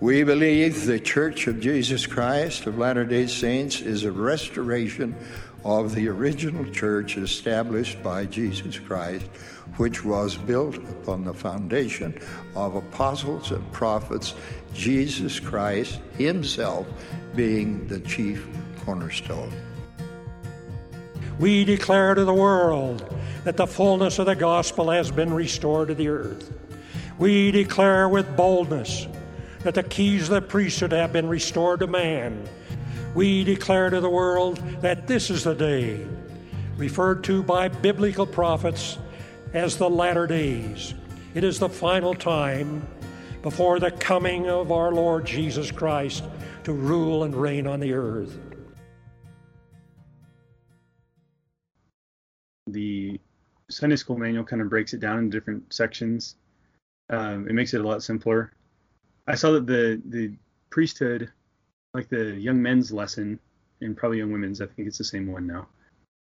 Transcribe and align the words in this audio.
We 0.00 0.24
believe 0.24 0.86
the 0.86 0.98
Church 0.98 1.46
of 1.46 1.60
Jesus 1.60 2.06
Christ 2.06 2.64
of 2.64 2.78
Latter 2.78 3.04
day 3.04 3.26
Saints 3.26 3.82
is 3.82 4.04
a 4.04 4.10
restoration 4.10 5.14
of 5.62 5.94
the 5.94 6.08
original 6.08 6.64
church 6.72 7.18
established 7.18 8.02
by 8.02 8.24
Jesus 8.24 8.78
Christ, 8.78 9.26
which 9.76 10.02
was 10.02 10.38
built 10.38 10.76
upon 10.76 11.24
the 11.24 11.34
foundation 11.34 12.18
of 12.56 12.76
apostles 12.76 13.50
and 13.50 13.72
prophets, 13.72 14.32
Jesus 14.72 15.38
Christ 15.38 16.00
Himself 16.16 16.86
being 17.36 17.86
the 17.86 18.00
chief 18.00 18.48
cornerstone. 18.86 19.52
We 21.38 21.62
declare 21.66 22.14
to 22.14 22.24
the 22.24 22.32
world 22.32 23.04
that 23.44 23.58
the 23.58 23.66
fullness 23.66 24.18
of 24.18 24.24
the 24.24 24.34
gospel 24.34 24.88
has 24.88 25.10
been 25.10 25.34
restored 25.34 25.88
to 25.88 25.94
the 25.94 26.08
earth. 26.08 26.50
We 27.18 27.50
declare 27.50 28.08
with 28.08 28.34
boldness 28.34 29.06
that 29.62 29.74
the 29.74 29.82
keys 29.82 30.24
of 30.24 30.30
the 30.30 30.42
priesthood 30.42 30.92
have 30.92 31.12
been 31.12 31.28
restored 31.28 31.80
to 31.80 31.86
man. 31.86 32.48
We 33.14 33.44
declare 33.44 33.90
to 33.90 34.00
the 34.00 34.08
world 34.08 34.58
that 34.80 35.06
this 35.06 35.30
is 35.30 35.44
the 35.44 35.54
day, 35.54 36.06
referred 36.76 37.24
to 37.24 37.42
by 37.42 37.68
biblical 37.68 38.26
prophets 38.26 38.98
as 39.52 39.76
the 39.76 39.90
latter 39.90 40.26
days. 40.26 40.94
It 41.34 41.44
is 41.44 41.58
the 41.58 41.68
final 41.68 42.14
time 42.14 42.86
before 43.42 43.80
the 43.80 43.90
coming 43.90 44.48
of 44.48 44.70
our 44.70 44.92
Lord 44.92 45.24
Jesus 45.24 45.70
Christ 45.70 46.24
to 46.64 46.72
rule 46.72 47.24
and 47.24 47.34
reign 47.34 47.66
on 47.66 47.80
the 47.80 47.92
earth. 47.92 48.38
The 52.66 53.20
Sunday 53.68 53.96
school 53.96 54.16
manual 54.16 54.44
kind 54.44 54.62
of 54.62 54.68
breaks 54.68 54.94
it 54.94 55.00
down 55.00 55.18
in 55.18 55.30
different 55.30 55.72
sections. 55.72 56.36
Um, 57.08 57.48
it 57.48 57.54
makes 57.54 57.74
it 57.74 57.80
a 57.80 57.86
lot 57.86 58.02
simpler. 58.02 58.52
I 59.30 59.36
saw 59.36 59.52
that 59.52 59.66
the 59.66 60.02
the 60.06 60.32
priesthood, 60.70 61.30
like 61.94 62.08
the 62.08 62.34
young 62.34 62.60
men's 62.60 62.92
lesson, 62.92 63.38
and 63.80 63.96
probably 63.96 64.18
young 64.18 64.32
women's, 64.32 64.60
I 64.60 64.66
think 64.66 64.88
it's 64.88 64.98
the 64.98 65.04
same 65.04 65.30
one 65.30 65.46
now, 65.46 65.68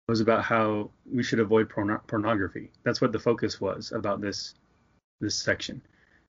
was 0.08 0.20
about 0.20 0.44
how 0.44 0.90
we 1.10 1.22
should 1.22 1.40
avoid 1.40 1.70
porno- 1.70 2.02
pornography. 2.06 2.70
That's 2.82 3.00
what 3.00 3.12
the 3.12 3.18
focus 3.18 3.60
was 3.60 3.92
about 3.92 4.20
this 4.20 4.54
this 5.20 5.34
section. 5.34 5.80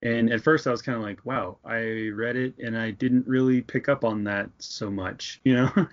And 0.03 0.31
at 0.31 0.41
first 0.41 0.65
I 0.65 0.71
was 0.71 0.81
kind 0.81 0.97
of 0.97 1.03
like, 1.03 1.25
wow, 1.25 1.57
I 1.63 2.09
read 2.13 2.35
it 2.35 2.55
and 2.57 2.77
I 2.77 2.91
didn't 2.91 3.27
really 3.27 3.61
pick 3.61 3.87
up 3.87 4.03
on 4.03 4.23
that 4.23 4.49
so 4.57 4.89
much, 4.89 5.39
you 5.45 5.55
know. 5.55 5.87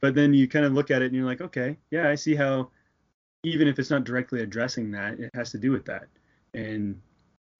but 0.00 0.14
then 0.14 0.32
you 0.32 0.48
kind 0.48 0.64
of 0.64 0.72
look 0.72 0.90
at 0.90 1.02
it 1.02 1.06
and 1.06 1.14
you're 1.14 1.26
like, 1.26 1.40
okay, 1.40 1.76
yeah, 1.90 2.08
I 2.08 2.14
see 2.14 2.34
how 2.34 2.70
even 3.42 3.68
if 3.68 3.78
it's 3.78 3.90
not 3.90 4.04
directly 4.04 4.42
addressing 4.42 4.92
that, 4.92 5.20
it 5.20 5.30
has 5.34 5.50
to 5.50 5.58
do 5.58 5.70
with 5.70 5.84
that. 5.84 6.06
And 6.54 7.00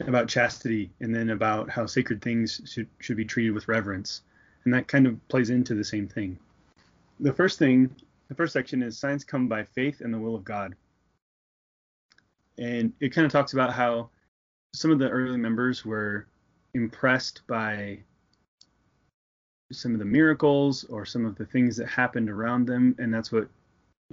about 0.00 0.28
chastity 0.28 0.90
and 1.00 1.14
then 1.14 1.30
about 1.30 1.70
how 1.70 1.86
sacred 1.86 2.20
things 2.20 2.60
should, 2.64 2.88
should 2.98 3.16
be 3.16 3.24
treated 3.24 3.52
with 3.52 3.68
reverence. 3.68 4.22
And 4.64 4.74
that 4.74 4.88
kind 4.88 5.06
of 5.06 5.28
plays 5.28 5.50
into 5.50 5.74
the 5.74 5.84
same 5.84 6.08
thing. 6.08 6.38
The 7.20 7.32
first 7.32 7.58
thing, 7.58 7.94
the 8.28 8.34
first 8.34 8.52
section 8.52 8.82
is 8.82 8.98
signs 8.98 9.24
come 9.24 9.46
by 9.48 9.64
faith 9.64 10.00
and 10.00 10.12
the 10.12 10.18
will 10.18 10.34
of 10.34 10.44
God. 10.44 10.74
And 12.58 12.92
it 13.00 13.10
kind 13.10 13.26
of 13.26 13.32
talks 13.32 13.52
about 13.52 13.72
how 13.72 14.10
some 14.74 14.90
of 14.90 14.98
the 14.98 15.10
early 15.10 15.36
members 15.36 15.84
were 15.84 16.26
impressed 16.72 17.42
by 17.46 18.00
some 19.72 19.92
of 19.92 19.98
the 19.98 20.04
miracles 20.04 20.84
or 20.84 21.04
some 21.04 21.24
of 21.24 21.36
the 21.36 21.46
things 21.46 21.76
that 21.76 21.88
happened 21.88 22.30
around 22.30 22.66
them. 22.66 22.96
And 22.98 23.12
that's 23.12 23.30
what 23.30 23.48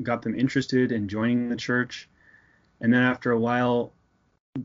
got 0.03 0.21
them 0.21 0.35
interested 0.35 0.91
in 0.91 1.07
joining 1.07 1.49
the 1.49 1.55
church. 1.55 2.09
And 2.81 2.93
then 2.93 3.01
after 3.01 3.31
a 3.31 3.39
while, 3.39 3.93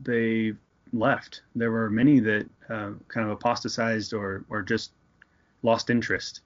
they 0.03 0.53
left. 0.93 1.41
There 1.55 1.71
were 1.71 1.89
many 1.89 2.19
that 2.19 2.49
uh, 2.69 2.91
kind 3.07 3.25
of 3.25 3.29
apostatized 3.29 4.13
or 4.13 4.45
or 4.49 4.61
just 4.61 4.91
lost 5.63 5.89
interest. 5.89 6.41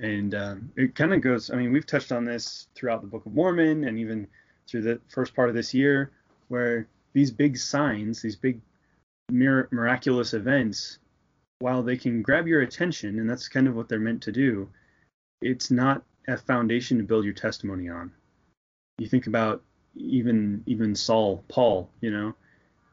And 0.00 0.34
um, 0.34 0.72
it 0.76 0.94
kind 0.94 1.14
of 1.14 1.20
goes. 1.20 1.50
I 1.50 1.56
mean, 1.56 1.72
we've 1.72 1.86
touched 1.86 2.12
on 2.12 2.24
this 2.24 2.68
throughout 2.74 3.00
the 3.00 3.06
Book 3.06 3.24
of 3.26 3.34
Mormon 3.34 3.84
and 3.84 3.98
even 3.98 4.26
through 4.68 4.82
the 4.82 5.00
first 5.08 5.34
part 5.34 5.48
of 5.48 5.54
this 5.54 5.72
year, 5.72 6.10
where 6.48 6.86
these 7.12 7.30
big 7.30 7.56
signs, 7.56 8.20
these 8.20 8.36
big 8.36 8.60
mir- 9.30 9.68
miraculous 9.70 10.34
events, 10.34 10.98
while 11.60 11.82
they 11.82 11.96
can 11.96 12.20
grab 12.20 12.46
your 12.46 12.60
attention, 12.60 13.18
and 13.18 13.28
that's 13.28 13.48
kind 13.48 13.66
of 13.66 13.74
what 13.74 13.88
they're 13.88 13.98
meant 13.98 14.22
to 14.22 14.32
do, 14.32 14.68
it's 15.40 15.70
not 15.70 16.02
a 16.28 16.36
foundation 16.36 16.98
to 16.98 17.04
build 17.04 17.24
your 17.24 17.34
testimony 17.34 17.88
on. 17.88 18.12
You 18.98 19.08
think 19.08 19.26
about 19.26 19.62
even 19.94 20.62
even 20.66 20.94
Saul, 20.94 21.42
Paul, 21.48 21.88
you 22.00 22.10
know, 22.10 22.34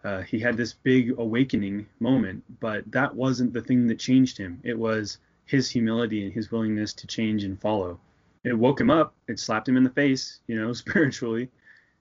uh, 0.04 0.22
he 0.22 0.40
had 0.40 0.58
this 0.58 0.74
big 0.74 1.18
awakening 1.18 1.88
moment, 2.00 2.44
but 2.60 2.90
that 2.92 3.16
wasn't 3.16 3.54
the 3.54 3.62
thing 3.62 3.88
that 3.88 4.00
changed 4.00 4.38
him. 4.38 4.60
It 4.64 4.78
was 4.78 5.18
his 5.46 5.70
humility 5.70 6.26
and 6.26 6.34
his 6.34 6.52
willingness 6.52 6.94
to 6.94 7.08
change 7.08 7.44
and 7.44 7.60
follow. 7.60 8.00
It 8.44 8.58
woke 8.58 8.82
him 8.82 8.90
up. 8.90 9.16
It 9.28 9.40
slapped 9.40 9.70
him 9.70 9.78
in 9.78 9.84
the 9.84 9.90
face, 9.90 10.40
you 10.48 10.60
know, 10.60 10.74
spiritually, 10.84 11.50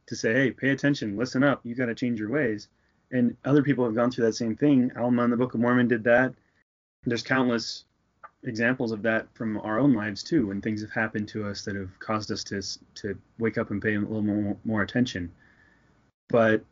to 0.07 0.17
say, 0.17 0.35
"Hey, 0.35 0.51
pay 0.51 0.71
attention, 0.71 1.17
listen 1.17 1.45
up. 1.45 1.61
You 1.65 1.75
got 1.75 1.87
to 1.87 1.95
change 1.95 2.19
your 2.19 2.31
ways." 2.31 2.69
And 3.13 3.37
other 3.45 3.63
people 3.63 3.85
have 3.85 3.95
gone 3.95 4.11
through 4.11 4.25
that 4.27 4.35
same 4.35 4.57
thing. 4.57 4.91
Alma 4.97 5.25
in 5.25 5.31
the 5.31 5.37
Book 5.37 5.55
of 5.55 5.61
Mormon 5.61 5.87
did 5.87 6.03
that. 6.05 6.35
There's 7.05 7.23
countless 7.23 7.85
examples 8.43 8.91
of 8.91 9.03
that 9.03 9.29
from 9.35 9.59
our 9.59 9.79
own 9.79 9.93
lives 9.93 10.25
too, 10.25 10.49
when 10.49 10.61
things 10.61 10.81
have 10.81 10.91
happened 10.91 11.29
to 11.29 11.47
us 11.47 11.65
that 11.65 11.77
have 11.77 11.97
caused 12.01 12.33
us 12.33 12.43
to 12.45 12.61
to 12.95 13.17
wake 13.39 13.59
up 13.59 13.71
and 13.71 13.81
pay 13.81 13.95
a 13.95 14.01
little 14.01 14.23
more, 14.23 14.57
more 14.65 14.83
attention. 14.83 15.31
But 16.29 16.65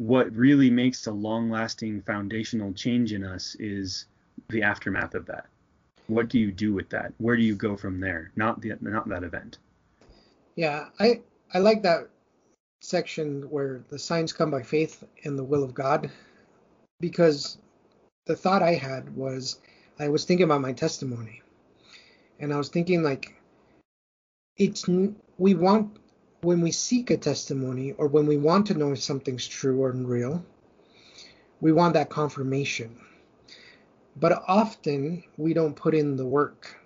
what 0.00 0.34
really 0.34 0.70
makes 0.70 1.06
a 1.06 1.12
long 1.12 1.50
lasting 1.50 2.00
foundational 2.00 2.72
change 2.72 3.12
in 3.12 3.22
us 3.22 3.54
is 3.60 4.06
the 4.48 4.62
aftermath 4.62 5.14
of 5.14 5.26
that. 5.26 5.44
What 6.06 6.30
do 6.30 6.38
you 6.38 6.50
do 6.50 6.72
with 6.72 6.88
that? 6.88 7.12
Where 7.18 7.36
do 7.36 7.42
you 7.42 7.54
go 7.54 7.76
from 7.76 8.00
there? 8.00 8.32
Not 8.34 8.62
the 8.62 8.78
not 8.80 9.06
that 9.10 9.24
event. 9.24 9.58
Yeah, 10.56 10.86
I 10.98 11.20
I 11.52 11.58
like 11.58 11.82
that 11.82 12.08
section 12.80 13.42
where 13.50 13.84
the 13.90 13.98
signs 13.98 14.32
come 14.32 14.50
by 14.50 14.62
faith 14.62 15.04
and 15.24 15.38
the 15.38 15.44
will 15.44 15.62
of 15.62 15.74
God 15.74 16.10
because 16.98 17.58
the 18.24 18.34
thought 18.34 18.62
I 18.62 18.76
had 18.76 19.14
was 19.14 19.58
I 19.98 20.08
was 20.08 20.24
thinking 20.24 20.44
about 20.44 20.62
my 20.62 20.72
testimony 20.72 21.42
and 22.38 22.54
I 22.54 22.56
was 22.56 22.70
thinking 22.70 23.02
like 23.02 23.34
it's 24.56 24.88
we 25.36 25.54
want 25.54 25.99
when 26.42 26.62
we 26.62 26.70
seek 26.70 27.10
a 27.10 27.16
testimony 27.16 27.92
or 27.92 28.06
when 28.06 28.26
we 28.26 28.36
want 28.36 28.66
to 28.66 28.74
know 28.74 28.92
if 28.92 29.02
something's 29.02 29.46
true 29.46 29.82
or 29.82 29.92
real, 29.92 30.44
we 31.60 31.72
want 31.72 31.94
that 31.94 32.08
confirmation. 32.08 32.98
But 34.16 34.42
often 34.48 35.22
we 35.36 35.52
don't 35.52 35.76
put 35.76 35.94
in 35.94 36.16
the 36.16 36.26
work. 36.26 36.76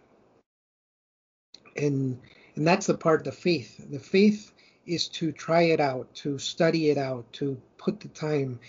And 1.77 2.21
and 2.57 2.67
that's 2.67 2.87
the 2.87 2.95
part 2.95 3.25
the 3.25 3.33
faith. 3.33 3.81
The 3.91 3.99
faith 3.99 4.53
is 4.87 5.09
to 5.09 5.33
try 5.33 5.63
it 5.63 5.81
out, 5.81 6.13
to 6.15 6.39
study 6.39 6.91
it 6.91 6.99
out, 6.99 7.33
to 7.35 7.61
put 7.79 8.01
the 8.01 8.09
time. 8.09 8.61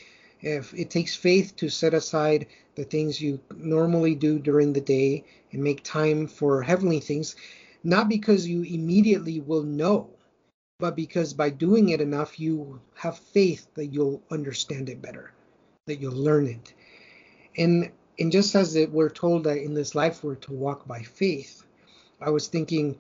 If 0.42 0.74
it 0.74 0.90
takes 0.90 1.16
faith 1.16 1.56
to 1.58 1.70
set 1.70 1.94
aside 1.94 2.48
the 2.76 2.84
things 2.84 3.22
you 3.22 3.40
normally 3.56 4.16
do 4.16 4.40
during 4.40 4.74
the 4.74 4.82
day 4.82 5.24
and 5.52 5.64
make 5.64 5.84
time 5.84 6.28
for 6.28 6.62
heavenly 6.62 7.00
things, 7.00 7.36
not 7.84 8.10
because 8.10 8.48
you 8.48 8.64
immediately 8.64 9.40
will 9.40 9.64
know 9.64 10.15
but 10.80 10.96
because 10.96 11.34
by 11.34 11.50
doing 11.50 11.90
it 11.90 12.02
enough, 12.02 12.40
you 12.40 12.82
have 12.96 13.18
faith 13.18 13.68
that 13.76 13.88
you'll 13.88 14.22
understand 14.30 14.90
it 14.90 15.02
better, 15.02 15.32
that 15.86 16.02
you'll 16.02 16.14
learn 16.14 16.48
it. 16.48 16.74
And 17.58 17.92
and 18.20 18.32
just 18.32 18.56
as 18.56 18.76
it, 18.76 18.92
we're 18.92 19.10
told 19.10 19.44
that 19.44 19.58
in 19.58 19.74
this 19.74 19.94
life 19.94 20.24
we're 20.24 20.36
to 20.36 20.54
walk 20.54 20.88
by 20.88 21.02
faith, 21.02 21.66
I 22.22 22.30
was 22.30 22.48
thinking 22.48 22.98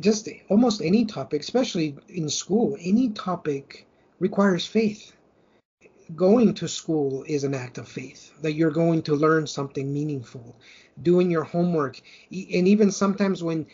just 0.00 0.28
almost 0.48 0.80
any 0.80 1.04
topic, 1.04 1.40
especially 1.40 1.96
in 2.08 2.28
school, 2.28 2.76
any 2.80 3.10
topic 3.10 3.86
requires 4.20 4.66
faith. 4.66 5.12
Going 6.14 6.54
to 6.54 6.68
school 6.68 7.24
is 7.26 7.44
an 7.44 7.54
act 7.54 7.78
of 7.78 7.88
faith, 7.88 8.32
that 8.42 8.52
you're 8.52 8.70
going 8.70 9.02
to 9.02 9.14
learn 9.14 9.46
something 9.46 9.92
meaningful. 9.92 10.56
Doing 11.02 11.30
your 11.30 11.44
homework, 11.44 12.00
and 12.30 12.68
even 12.68 12.90
sometimes 12.92 13.42
when 13.42 13.66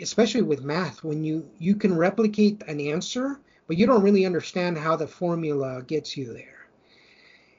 especially 0.00 0.42
with 0.42 0.62
math 0.62 1.02
when 1.02 1.24
you 1.24 1.48
you 1.58 1.74
can 1.74 1.96
replicate 1.96 2.62
an 2.66 2.80
answer 2.80 3.38
but 3.68 3.76
you 3.76 3.86
don't 3.86 4.02
really 4.02 4.26
understand 4.26 4.78
how 4.78 4.96
the 4.96 5.06
formula 5.06 5.82
gets 5.82 6.16
you 6.16 6.32
there. 6.32 6.66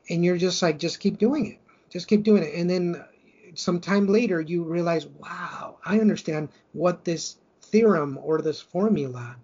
And 0.10 0.26
you're 0.26 0.38
just 0.38 0.62
like 0.62 0.80
just 0.80 1.00
keep 1.00 1.20
doing 1.20 1.46
it. 1.46 1.60
Just 1.90 2.08
keep 2.08 2.24
doing 2.24 2.44
it. 2.44 2.56
And 2.56 2.70
then 2.70 3.06
some 3.54 3.80
time 3.80 4.08
later 4.08 4.40
you 4.42 4.64
realize 4.64 5.08
wow 5.08 5.78
i 5.84 6.00
understand 6.00 6.50
what 6.74 7.04
this 7.04 7.38
theorem 7.62 8.20
or 8.22 8.42
this 8.42 8.62
formula 8.62 9.36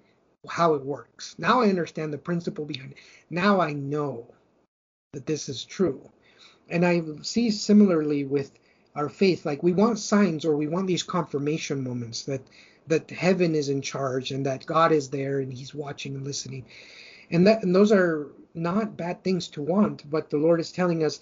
how 0.48 0.76
it 0.76 0.86
works. 0.86 1.36
Now 1.40 1.62
i 1.62 1.70
understand 1.70 2.14
the 2.14 2.20
principle 2.20 2.66
behind 2.66 2.92
it. 2.92 2.98
Now 3.30 3.60
i 3.60 3.74
know 3.74 4.28
that 5.14 5.26
this 5.26 5.50
is 5.50 5.66
true. 5.66 6.10
And 6.70 6.86
i 6.86 7.02
see 7.22 7.50
similarly 7.52 8.26
with 8.26 8.52
our 8.96 9.10
faith 9.10 9.46
like 9.46 9.62
we 9.62 9.74
want 9.74 10.00
signs 10.00 10.46
or 10.46 10.56
we 10.56 10.68
want 10.68 10.88
these 10.88 11.04
confirmation 11.04 11.84
moments 11.84 12.24
that 12.24 12.42
that 12.88 13.10
heaven 13.10 13.56
is 13.56 13.70
in 13.70 13.82
charge 13.82 14.32
and 14.32 14.46
that 14.46 14.66
God 14.66 14.92
is 14.92 15.10
there 15.10 15.40
and 15.40 15.52
he's 15.52 15.74
watching 15.74 16.16
and 16.16 16.24
listening. 16.24 16.66
And 17.32 17.48
that 17.48 17.64
and 17.64 17.76
those 17.76 17.92
are 17.92 18.28
not 18.54 18.96
bad 18.96 19.24
things 19.24 19.48
to 19.50 19.62
want, 19.62 20.10
but 20.10 20.30
the 20.30 20.38
Lord 20.38 20.60
is 20.60 20.72
telling 20.72 21.04
us 21.04 21.20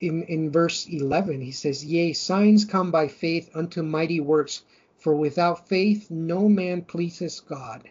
in, 0.00 0.24
in 0.24 0.50
verse 0.50 0.86
11, 0.86 1.40
he 1.40 1.52
says, 1.52 1.84
Yea, 1.84 2.12
signs 2.12 2.64
come 2.64 2.90
by 2.90 3.08
faith 3.08 3.50
unto 3.54 3.82
mighty 3.82 4.20
works, 4.20 4.62
for 4.98 5.14
without 5.14 5.68
faith 5.68 6.10
no 6.10 6.48
man 6.48 6.82
pleases 6.82 7.40
God. 7.40 7.88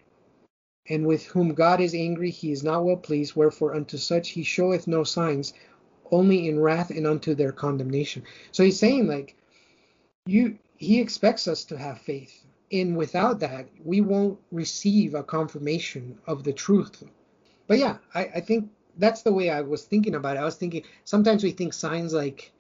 And 0.88 1.08
with 1.08 1.26
whom 1.26 1.54
God 1.54 1.80
is 1.80 1.96
angry, 1.96 2.30
he 2.30 2.52
is 2.52 2.64
not 2.64 2.84
well 2.84 2.98
pleased, 2.98 3.36
wherefore 3.36 3.74
unto 3.74 3.98
such 3.98 4.30
he 4.30 4.44
showeth 4.44 4.86
no 4.86 5.04
signs, 5.04 5.54
only 6.14 6.48
in 6.48 6.60
wrath 6.60 6.92
and 6.92 7.08
unto 7.08 7.34
their 7.36 7.52
condemnation. 7.52 8.24
So 8.52 8.64
he's 8.64 8.80
saying, 8.80 9.08
like, 9.08 9.36
you 10.26 10.58
he 10.78 11.00
expects 11.00 11.48
us 11.48 11.66
to 11.66 11.78
have 11.78 12.00
faith. 12.02 12.46
And 12.72 12.98
without 12.98 13.40
that, 13.42 13.68
we 13.84 14.02
won't 14.02 14.40
receive 14.52 15.14
a 15.14 15.24
confirmation 15.24 16.18
of 16.26 16.44
the 16.44 16.54
truth. 16.54 17.04
But 17.68 17.78
yeah, 17.80 17.98
I, 18.14 18.22
I 18.36 18.40
think 18.40 18.70
that's 18.98 19.22
the 19.22 19.34
way 19.34 19.50
I 19.50 19.62
was 19.62 19.84
thinking 19.86 20.16
about 20.16 20.38
it. 20.38 20.40
I 20.40 20.46
was 20.46 20.56
thinking 20.56 20.84
sometimes 21.04 21.44
we 21.44 21.52
think 21.52 21.74
signs 21.74 22.14
like, 22.14 22.52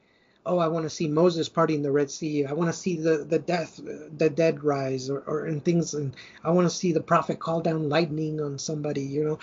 oh, 0.45 0.59
I 0.59 0.67
want 0.67 0.83
to 0.83 0.89
see 0.89 1.07
Moses 1.07 1.49
parting 1.49 1.81
the 1.81 1.91
Red 1.91 2.11
Sea. 2.11 2.45
I 2.45 2.53
want 2.53 2.69
to 2.71 2.77
see 2.77 2.95
the 2.97 3.17
the 3.23 3.39
death, 3.39 3.79
the 4.17 4.29
dead 4.29 4.63
rise, 4.63 5.09
or, 5.09 5.19
or 5.21 5.45
and 5.45 5.63
things, 5.63 5.93
and 5.93 6.15
I 6.43 6.51
want 6.51 6.69
to 6.69 6.75
see 6.75 6.91
the 6.91 7.01
prophet 7.01 7.39
call 7.39 7.61
down 7.61 7.89
lightning 7.89 8.39
on 8.41 8.59
somebody, 8.59 9.01
you 9.01 9.23
know. 9.23 9.39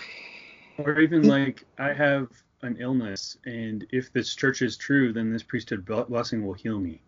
Or 0.77 0.99
even 0.99 1.27
like 1.27 1.65
I 1.77 1.93
have 1.93 2.29
an 2.63 2.77
illness, 2.79 3.37
and 3.45 3.85
if 3.91 4.11
this 4.13 4.35
church 4.35 4.61
is 4.61 4.77
true, 4.77 5.13
then 5.13 5.31
this 5.31 5.43
priesthood 5.43 5.85
blessing 5.85 6.45
will 6.45 6.53
heal 6.53 6.79
me. 6.79 7.01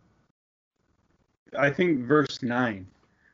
I 1.58 1.70
think 1.70 2.06
verse 2.06 2.42
nine 2.42 2.88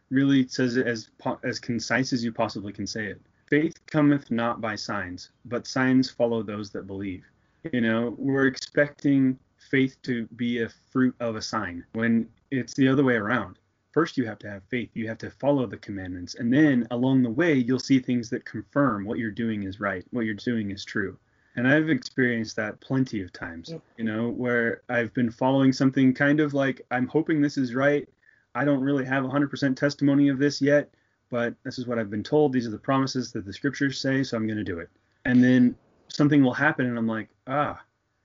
really 0.09 0.47
says 0.47 0.75
it 0.75 0.87
as 0.87 1.09
as 1.43 1.59
concise 1.59 2.11
as 2.13 2.23
you 2.23 2.31
possibly 2.31 2.73
can 2.73 2.87
say 2.87 3.07
it. 3.07 3.21
Faith 3.47 3.79
cometh 3.87 4.29
not 4.29 4.61
by 4.61 4.75
signs, 4.75 5.31
but 5.45 5.65
signs 5.65 6.09
follow 6.09 6.43
those 6.43 6.69
that 6.71 6.87
believe. 6.87 7.23
You 7.71 7.81
know, 7.81 8.15
we're 8.17 8.47
expecting 8.47 9.39
faith 9.57 9.97
to 10.03 10.25
be 10.35 10.61
a 10.61 10.69
fruit 10.91 11.15
of 11.19 11.35
a 11.35 11.41
sign 11.41 11.85
when 11.93 12.29
it's 12.51 12.73
the 12.73 12.87
other 12.87 13.03
way 13.03 13.15
around. 13.15 13.57
First, 13.91 14.17
you 14.17 14.25
have 14.25 14.39
to 14.39 14.49
have 14.49 14.63
faith. 14.65 14.91
You 14.93 15.07
have 15.07 15.17
to 15.19 15.31
follow 15.31 15.65
the 15.65 15.77
commandments. 15.77 16.35
And 16.35 16.53
then 16.53 16.87
along 16.91 17.23
the 17.23 17.29
way, 17.29 17.53
you'll 17.55 17.79
see 17.79 17.99
things 17.99 18.29
that 18.29 18.45
confirm 18.45 19.03
what 19.03 19.17
you're 19.17 19.31
doing 19.31 19.63
is 19.63 19.79
right, 19.79 20.05
what 20.11 20.25
you're 20.25 20.35
doing 20.35 20.71
is 20.71 20.85
true. 20.85 21.17
And 21.55 21.67
I've 21.67 21.89
experienced 21.89 22.55
that 22.55 22.79
plenty 22.79 23.21
of 23.21 23.33
times, 23.33 23.73
you 23.97 24.03
know, 24.03 24.29
where 24.29 24.81
I've 24.87 25.13
been 25.13 25.31
following 25.31 25.73
something 25.73 26.13
kind 26.13 26.39
of 26.39 26.53
like, 26.53 26.85
I'm 26.91 27.07
hoping 27.07 27.41
this 27.41 27.57
is 27.57 27.75
right. 27.75 28.07
I 28.55 28.65
don't 28.65 28.81
really 28.81 29.05
have 29.05 29.23
100% 29.23 29.75
testimony 29.75 30.29
of 30.29 30.39
this 30.39 30.61
yet, 30.61 30.89
but 31.29 31.53
this 31.63 31.77
is 31.77 31.87
what 31.87 31.99
I've 31.99 32.09
been 32.09 32.23
told. 32.23 32.53
These 32.53 32.67
are 32.67 32.71
the 32.71 32.77
promises 32.77 33.31
that 33.33 33.45
the 33.45 33.53
scriptures 33.53 33.99
say, 33.99 34.23
so 34.23 34.37
I'm 34.37 34.47
going 34.47 34.57
to 34.57 34.63
do 34.63 34.79
it. 34.79 34.89
And 35.25 35.43
then 35.43 35.75
something 36.07 36.43
will 36.43 36.53
happen, 36.53 36.85
and 36.85 36.97
I'm 36.97 37.07
like, 37.07 37.29
ah, 37.47 37.81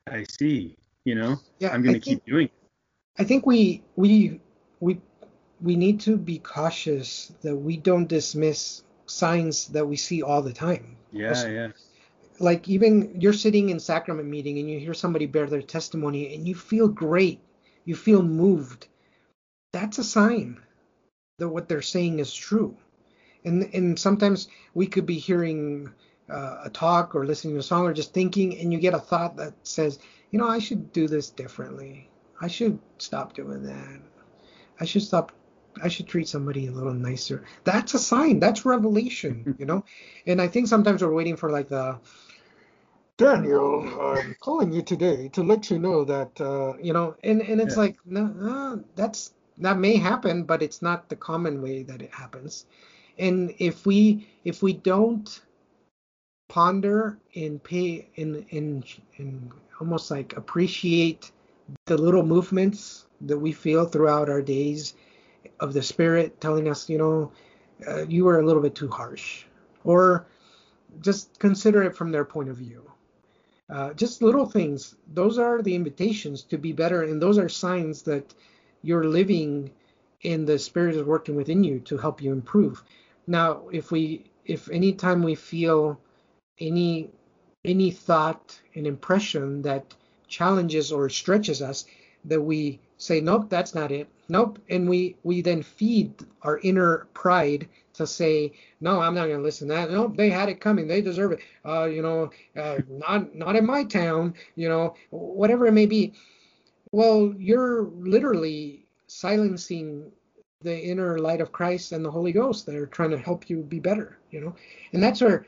I 0.06 0.24
see. 0.24 0.76
You 1.04 1.14
know, 1.14 1.36
yeah, 1.58 1.70
I'm 1.70 1.82
going 1.82 1.94
to 1.94 2.00
keep 2.00 2.24
doing 2.24 2.46
it. 2.46 2.52
I 3.18 3.24
think 3.24 3.44
we 3.44 3.82
we 3.94 4.40
we 4.80 5.00
we 5.60 5.76
need 5.76 6.00
to 6.00 6.16
be 6.16 6.38
cautious 6.38 7.30
that 7.42 7.54
we 7.54 7.76
don't 7.76 8.06
dismiss 8.06 8.82
signs 9.06 9.68
that 9.68 9.86
we 9.86 9.96
see 9.96 10.22
all 10.22 10.40
the 10.40 10.52
time. 10.52 10.96
Yeah, 11.12 11.46
yeah. 11.46 11.68
Like 12.38 12.68
even 12.68 13.20
you're 13.20 13.32
sitting 13.32 13.70
in 13.70 13.78
sacrament 13.78 14.28
meeting 14.28 14.58
and 14.58 14.68
you 14.68 14.78
hear 14.78 14.94
somebody 14.94 15.26
bear 15.26 15.46
their 15.46 15.62
testimony 15.62 16.34
and 16.34 16.46
you 16.46 16.54
feel 16.54 16.88
great, 16.88 17.40
you 17.84 17.94
feel 17.94 18.22
moved. 18.22 18.88
That's 19.72 19.98
a 19.98 20.04
sign 20.04 20.60
that 21.38 21.48
what 21.48 21.68
they're 21.68 21.82
saying 21.82 22.18
is 22.18 22.32
true 22.34 22.76
and 23.44 23.68
and 23.74 23.98
sometimes 23.98 24.48
we 24.74 24.86
could 24.86 25.06
be 25.06 25.18
hearing 25.18 25.90
uh, 26.30 26.62
a 26.64 26.70
talk 26.70 27.14
or 27.14 27.26
listening 27.26 27.54
to 27.54 27.60
a 27.60 27.62
song 27.62 27.84
or 27.84 27.92
just 27.92 28.14
thinking 28.14 28.58
and 28.58 28.72
you 28.72 28.78
get 28.78 28.94
a 28.94 28.98
thought 28.98 29.36
that 29.36 29.52
says 29.62 29.98
you 30.30 30.38
know 30.38 30.48
i 30.48 30.58
should 30.58 30.92
do 30.92 31.06
this 31.06 31.30
differently 31.30 32.08
i 32.40 32.48
should 32.48 32.78
stop 32.98 33.34
doing 33.34 33.62
that 33.62 34.00
i 34.80 34.84
should 34.84 35.02
stop 35.02 35.32
i 35.82 35.88
should 35.88 36.06
treat 36.06 36.28
somebody 36.28 36.66
a 36.66 36.72
little 36.72 36.94
nicer. 36.94 37.44
That's 37.64 37.94
a 37.94 37.98
sign. 37.98 38.40
That's 38.40 38.64
revelation 38.64 39.56
you 39.58 39.66
know? 39.66 39.84
And 40.26 40.40
i 40.40 40.48
think 40.48 40.68
sometimes 40.68 41.02
we're 41.02 41.12
waiting 41.12 41.36
for 41.36 41.50
like 41.50 41.68
the 41.68 41.98
Daniel, 43.16 43.86
I'm 44.00 44.34
calling 44.40 44.72
you 44.72 44.82
today 44.82 45.28
to 45.34 45.44
let 45.44 45.70
you 45.70 45.78
know 45.78 46.04
that 46.04 46.40
uh, 46.40 46.72
you 46.82 46.92
know, 46.92 47.14
and 47.22 47.42
and 47.42 47.60
it's 47.60 47.76
yeah. 47.76 47.82
like 47.82 47.96
no, 48.04 48.26
no, 48.26 48.84
that's 48.96 49.34
that 49.58 49.78
may 49.78 49.96
happen, 49.96 50.42
but 50.42 50.62
it's 50.62 50.82
not 50.82 51.08
the 51.08 51.14
common 51.14 51.62
way 51.62 51.84
that 51.84 52.02
it 52.02 52.12
happens. 52.12 52.66
And 53.16 53.54
if 53.58 53.86
we 53.86 54.28
if 54.44 54.64
we 54.64 54.72
don't 54.72 55.40
ponder 56.48 57.18
and 57.36 57.62
pay 57.62 58.08
and 58.16 58.44
and, 58.50 58.84
and 59.18 59.52
almost 59.80 60.10
like 60.10 60.36
appreciate 60.36 61.30
the 61.86 61.96
little 61.96 62.24
movements 62.24 63.06
that 63.20 63.38
we 63.38 63.52
feel 63.52 63.86
throughout 63.86 64.28
our 64.28 64.42
days 64.42 64.94
of 65.60 65.72
the 65.72 65.82
spirit 65.82 66.40
telling 66.40 66.68
us 66.68 66.88
you 66.88 66.98
know 66.98 67.32
uh, 67.86 68.06
you 68.06 68.24
were 68.24 68.40
a 68.40 68.46
little 68.46 68.62
bit 68.62 68.74
too 68.74 68.88
harsh. 68.88 69.44
Or 69.84 70.26
just 71.00 71.38
consider 71.38 71.82
it 71.82 71.96
from 71.96 72.10
their 72.10 72.24
point 72.24 72.48
of 72.48 72.56
view. 72.56 72.90
Uh, 73.68 73.92
just 73.94 74.22
little 74.22 74.46
things. 74.46 74.94
Those 75.12 75.38
are 75.38 75.62
the 75.62 75.74
invitations 75.74 76.42
to 76.44 76.58
be 76.58 76.72
better 76.72 77.02
and 77.02 77.20
those 77.20 77.38
are 77.38 77.48
signs 77.48 78.02
that 78.02 78.34
you're 78.82 79.04
living 79.04 79.70
and 80.22 80.46
the 80.46 80.58
spirit 80.58 80.94
is 80.94 81.02
working 81.02 81.34
within 81.34 81.64
you 81.64 81.80
to 81.80 81.96
help 81.96 82.22
you 82.22 82.32
improve. 82.32 82.82
Now, 83.26 83.68
if 83.72 83.90
we 83.90 84.24
if 84.44 84.68
anytime 84.70 85.22
we 85.22 85.34
feel 85.34 85.98
any 86.58 87.10
any 87.64 87.90
thought 87.90 88.60
and 88.74 88.86
impression 88.86 89.62
that 89.62 89.94
challenges 90.28 90.92
or 90.92 91.08
stretches 91.08 91.62
us, 91.62 91.86
that 92.26 92.40
we 92.40 92.78
say, 92.98 93.20
nope, 93.20 93.48
that's 93.48 93.74
not 93.74 93.90
it. 93.90 94.08
Nope. 94.28 94.58
And 94.70 94.88
we 94.88 95.16
we 95.22 95.42
then 95.42 95.62
feed 95.62 96.14
our 96.42 96.58
inner 96.58 97.06
pride 97.14 97.68
to 97.94 98.06
say, 98.06 98.52
no, 98.80 99.00
I'm 99.00 99.14
not 99.14 99.26
going 99.26 99.38
to 99.38 99.42
listen 99.42 99.68
to 99.68 99.74
that. 99.74 99.90
Nope, 99.90 100.16
they 100.16 100.30
had 100.30 100.48
it 100.48 100.60
coming. 100.60 100.88
They 100.88 101.00
deserve 101.00 101.32
it. 101.32 101.40
Uh, 101.64 101.84
you 101.84 102.02
know, 102.02 102.30
uh, 102.56 102.78
not 102.88 103.34
not 103.34 103.56
in 103.56 103.66
my 103.66 103.84
town. 103.84 104.34
You 104.56 104.68
know, 104.68 104.94
whatever 105.10 105.66
it 105.66 105.72
may 105.72 105.86
be. 105.86 106.14
Well, 106.90 107.34
you're 107.36 107.84
literally 107.84 108.86
silencing 109.08 110.12
the 110.62 110.80
inner 110.80 111.18
light 111.18 111.40
of 111.40 111.52
Christ 111.52 111.92
and 111.92 112.04
the 112.04 112.10
Holy 112.10 112.32
Ghost 112.32 112.66
that 112.66 112.74
are 112.74 112.86
trying 112.86 113.10
to 113.10 113.18
help 113.18 113.50
you 113.50 113.62
be 113.62 113.80
better, 113.80 114.18
you 114.30 114.40
know. 114.40 114.54
And 114.92 115.02
that's 115.02 115.20
where, 115.20 115.46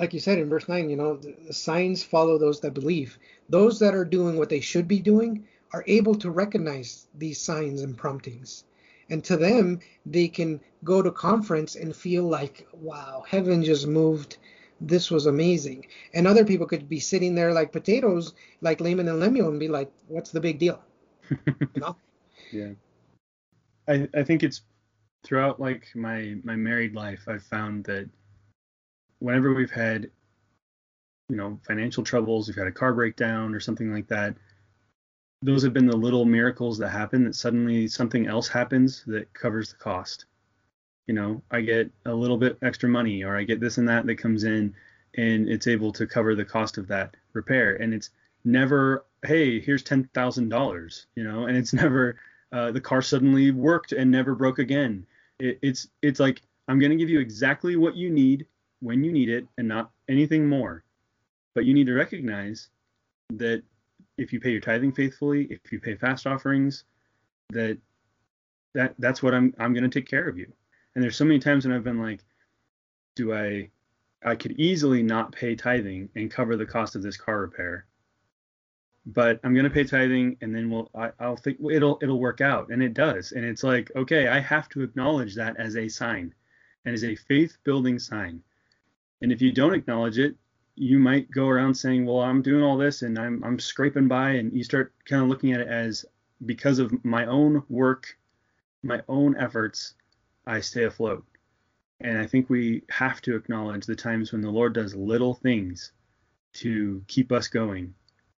like 0.00 0.14
you 0.14 0.20
said 0.20 0.38
in 0.38 0.48
verse 0.48 0.68
9, 0.68 0.88
you 0.88 0.96
know, 0.96 1.16
the, 1.16 1.34
the 1.46 1.52
signs 1.52 2.02
follow 2.02 2.38
those 2.38 2.60
that 2.60 2.74
believe. 2.74 3.18
Those 3.48 3.78
that 3.80 3.94
are 3.94 4.04
doing 4.04 4.38
what 4.38 4.48
they 4.48 4.60
should 4.60 4.88
be 4.88 5.00
doing 5.00 5.46
are 5.72 5.84
able 5.86 6.14
to 6.16 6.30
recognize 6.30 7.06
these 7.14 7.40
signs 7.40 7.82
and 7.82 7.96
promptings. 7.96 8.64
And 9.10 9.22
to 9.24 9.36
them, 9.36 9.80
they 10.06 10.28
can 10.28 10.60
go 10.84 11.02
to 11.02 11.10
conference 11.10 11.76
and 11.76 11.94
feel 11.94 12.24
like, 12.24 12.66
wow, 12.72 13.24
heaven 13.28 13.62
just 13.62 13.86
moved. 13.86 14.38
This 14.80 15.10
was 15.10 15.26
amazing. 15.26 15.86
And 16.14 16.26
other 16.26 16.44
people 16.44 16.66
could 16.66 16.88
be 16.88 17.00
sitting 17.00 17.34
there 17.34 17.52
like 17.52 17.72
potatoes, 17.72 18.34
like 18.60 18.80
Laman 18.80 19.08
and 19.08 19.20
Lemuel, 19.20 19.50
and 19.50 19.60
be 19.60 19.68
like, 19.68 19.90
what's 20.08 20.30
the 20.30 20.40
big 20.40 20.58
deal? 20.58 20.82
you 21.30 21.68
know? 21.76 21.96
Yeah. 22.52 22.70
I, 23.88 24.08
I 24.14 24.22
think 24.22 24.42
it's 24.42 24.62
throughout 25.24 25.60
like 25.60 25.86
my 25.94 26.36
my 26.42 26.56
married 26.56 26.94
life 26.94 27.24
I've 27.28 27.44
found 27.44 27.84
that 27.84 28.08
whenever 29.20 29.54
we've 29.54 29.70
had 29.70 30.10
you 31.28 31.36
know 31.36 31.58
financial 31.66 32.04
troubles, 32.04 32.48
we've 32.48 32.56
had 32.56 32.66
a 32.66 32.72
car 32.72 32.92
breakdown 32.92 33.54
or 33.54 33.60
something 33.60 33.92
like 33.92 34.08
that, 34.08 34.34
those 35.42 35.62
have 35.62 35.72
been 35.72 35.86
the 35.86 35.96
little 35.96 36.24
miracles 36.24 36.78
that 36.78 36.90
happen 36.90 37.24
that 37.24 37.34
suddenly 37.34 37.88
something 37.88 38.26
else 38.26 38.48
happens 38.48 39.02
that 39.06 39.32
covers 39.34 39.70
the 39.70 39.76
cost. 39.76 40.26
You 41.06 41.14
know, 41.14 41.42
I 41.50 41.60
get 41.62 41.90
a 42.06 42.14
little 42.14 42.36
bit 42.38 42.58
extra 42.62 42.88
money 42.88 43.24
or 43.24 43.36
I 43.36 43.42
get 43.42 43.60
this 43.60 43.78
and 43.78 43.88
that 43.88 44.06
that 44.06 44.16
comes 44.16 44.44
in 44.44 44.74
and 45.16 45.48
it's 45.48 45.66
able 45.66 45.92
to 45.92 46.06
cover 46.06 46.34
the 46.34 46.44
cost 46.44 46.78
of 46.78 46.86
that 46.88 47.16
repair 47.32 47.74
and 47.74 47.92
it's 47.92 48.10
never 48.44 49.04
hey 49.24 49.60
here's 49.60 49.82
ten 49.82 50.08
thousand 50.14 50.48
dollars 50.48 51.06
you 51.16 51.22
know 51.22 51.46
and 51.46 51.56
it's 51.56 51.72
never 51.84 52.16
uh, 52.52 52.70
the 52.70 52.80
car 52.80 53.02
suddenly 53.02 53.50
worked 53.50 53.92
and 53.92 54.10
never 54.10 54.34
broke 54.34 54.58
again. 54.58 55.06
It, 55.38 55.58
it's 55.62 55.88
it's 56.02 56.20
like 56.20 56.42
I'm 56.68 56.78
going 56.78 56.90
to 56.90 56.96
give 56.96 57.10
you 57.10 57.18
exactly 57.18 57.76
what 57.76 57.96
you 57.96 58.10
need 58.10 58.46
when 58.80 59.02
you 59.02 59.10
need 59.12 59.28
it 59.28 59.46
and 59.58 59.66
not 59.66 59.90
anything 60.08 60.48
more. 60.48 60.84
But 61.54 61.64
you 61.64 61.74
need 61.74 61.86
to 61.86 61.94
recognize 61.94 62.68
that 63.30 63.62
if 64.18 64.32
you 64.32 64.40
pay 64.40 64.50
your 64.50 64.60
tithing 64.60 64.92
faithfully, 64.92 65.44
if 65.50 65.72
you 65.72 65.80
pay 65.80 65.96
fast 65.96 66.26
offerings, 66.26 66.84
that 67.50 67.78
that 68.74 68.94
that's 68.98 69.22
what 69.22 69.34
I'm 69.34 69.54
I'm 69.58 69.72
going 69.72 69.88
to 69.88 70.00
take 70.00 70.08
care 70.08 70.28
of 70.28 70.38
you. 70.38 70.52
And 70.94 71.02
there's 71.02 71.16
so 71.16 71.24
many 71.24 71.38
times 71.38 71.64
when 71.64 71.74
I've 71.74 71.84
been 71.84 72.00
like, 72.00 72.20
do 73.14 73.34
I 73.34 73.70
I 74.24 74.36
could 74.36 74.52
easily 74.52 75.02
not 75.02 75.32
pay 75.32 75.56
tithing 75.56 76.08
and 76.14 76.30
cover 76.30 76.56
the 76.56 76.66
cost 76.66 76.96
of 76.96 77.02
this 77.02 77.16
car 77.16 77.40
repair 77.40 77.86
but 79.06 79.40
I'm 79.42 79.54
gonna 79.54 79.70
pay 79.70 79.84
tithing, 79.84 80.36
and 80.40 80.54
then 80.54 80.70
we'll 80.70 80.90
I, 80.94 81.10
I'll 81.18 81.36
think 81.36 81.58
it'll 81.70 81.98
it'll 82.02 82.20
work 82.20 82.40
out, 82.40 82.70
and 82.70 82.82
it 82.82 82.94
does. 82.94 83.32
And 83.32 83.44
it's 83.44 83.62
like 83.62 83.90
okay, 83.96 84.28
I 84.28 84.40
have 84.40 84.68
to 84.70 84.82
acknowledge 84.82 85.34
that 85.34 85.56
as 85.56 85.76
a 85.76 85.88
sign, 85.88 86.34
and 86.84 86.94
as 86.94 87.04
a 87.04 87.16
faith 87.16 87.56
building 87.64 87.98
sign. 87.98 88.42
And 89.20 89.32
if 89.32 89.40
you 89.40 89.52
don't 89.52 89.74
acknowledge 89.74 90.18
it, 90.18 90.36
you 90.74 90.98
might 90.98 91.30
go 91.30 91.48
around 91.48 91.74
saying, 91.74 92.06
"Well, 92.06 92.20
I'm 92.20 92.42
doing 92.42 92.62
all 92.62 92.76
this 92.76 93.02
and 93.02 93.18
I'm 93.18 93.42
I'm 93.44 93.58
scraping 93.58 94.08
by," 94.08 94.30
and 94.32 94.52
you 94.52 94.64
start 94.64 94.92
kind 95.04 95.22
of 95.22 95.28
looking 95.28 95.52
at 95.52 95.60
it 95.60 95.68
as 95.68 96.04
because 96.44 96.78
of 96.78 97.04
my 97.04 97.26
own 97.26 97.62
work, 97.68 98.18
my 98.82 99.02
own 99.08 99.36
efforts, 99.36 99.94
I 100.46 100.60
stay 100.60 100.84
afloat. 100.84 101.24
And 102.00 102.18
I 102.18 102.26
think 102.26 102.50
we 102.50 102.82
have 102.90 103.20
to 103.22 103.36
acknowledge 103.36 103.86
the 103.86 103.94
times 103.94 104.32
when 104.32 104.40
the 104.40 104.50
Lord 104.50 104.72
does 104.72 104.94
little 104.94 105.34
things 105.34 105.92
to 106.54 107.04
keep 107.06 107.30
us 107.30 107.48
going 107.48 107.94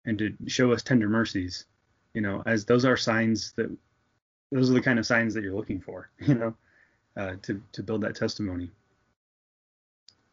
and 0.04 0.18
to 0.18 0.36
show 0.48 0.72
us 0.72 0.82
tender 0.82 1.08
mercies. 1.08 1.66
You 2.14 2.22
know, 2.22 2.42
as 2.44 2.64
those 2.64 2.84
are 2.84 2.96
signs 2.96 3.52
that 3.52 3.70
those 4.50 4.70
are 4.70 4.74
the 4.74 4.82
kind 4.82 4.98
of 4.98 5.06
signs 5.06 5.34
that 5.34 5.44
you're 5.44 5.54
looking 5.54 5.80
for. 5.80 6.10
You 6.20 6.34
know, 6.34 6.54
uh, 7.16 7.36
to 7.42 7.62
to 7.72 7.82
build 7.82 8.02
that 8.02 8.16
testimony. 8.16 8.70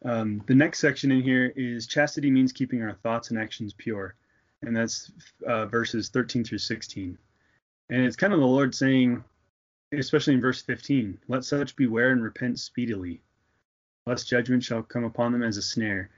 Um, 0.06 0.42
the 0.48 0.56
next 0.56 0.80
section 0.80 1.12
in 1.12 1.22
here 1.22 1.52
is 1.56 1.88
chastity 1.88 2.32
means 2.32 2.52
keeping 2.52 2.82
our 2.82 2.94
thoughts 2.94 3.30
and 3.30 3.40
actions 3.40 3.74
pure, 3.74 4.16
and 4.62 4.76
that's 4.76 5.12
uh, 5.46 5.66
verses 5.66 6.10
13 6.10 6.44
through 6.44 6.60
16. 6.60 7.18
And 7.90 8.06
it's 8.06 8.16
kind 8.16 8.34
of 8.34 8.40
the 8.40 8.46
Lord 8.46 8.74
saying, 8.74 9.24
especially 9.92 10.36
in 10.36 10.42
verse 10.42 10.62
15, 10.62 11.20
let 11.28 11.44
such 11.44 11.76
beware 11.76 12.12
and 12.12 12.24
repent 12.24 12.60
speedily, 12.60 13.22
lest 14.06 14.30
judgment 14.30 14.64
shall 14.64 14.84
come 14.84 15.04
upon 15.04 15.32
them 15.32 15.44
as 15.44 15.58
a 15.58 15.62
snare. 15.62 16.10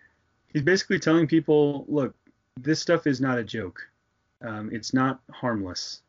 He's 0.49 0.63
basically 0.63 0.99
telling 0.99 1.27
people, 1.27 1.85
look, 1.87 2.13
this 2.59 2.79
stuff 2.79 3.07
is 3.07 3.21
not 3.21 3.39
a 3.39 3.43
joke. 3.43 3.81
Um, 4.41 4.69
it's 4.71 4.93
not 4.93 5.21
harmless. 5.31 6.01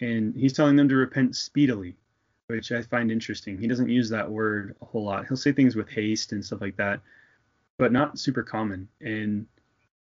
And 0.00 0.34
he's 0.36 0.52
telling 0.52 0.76
them 0.76 0.88
to 0.88 0.94
repent 0.94 1.34
speedily, 1.34 1.96
which 2.48 2.72
I 2.72 2.80
find 2.82 3.12
interesting. 3.12 3.58
He 3.58 3.68
doesn't 3.68 3.90
use 3.90 4.08
that 4.08 4.28
word 4.28 4.74
a 4.80 4.84
whole 4.86 5.04
lot. 5.04 5.26
He'll 5.26 5.36
say 5.36 5.52
things 5.52 5.76
with 5.76 5.88
haste 5.90 6.32
and 6.32 6.44
stuff 6.44 6.62
like 6.62 6.76
that, 6.76 7.00
but 7.76 7.92
not 7.92 8.18
super 8.18 8.42
common. 8.42 8.88
And 9.02 9.46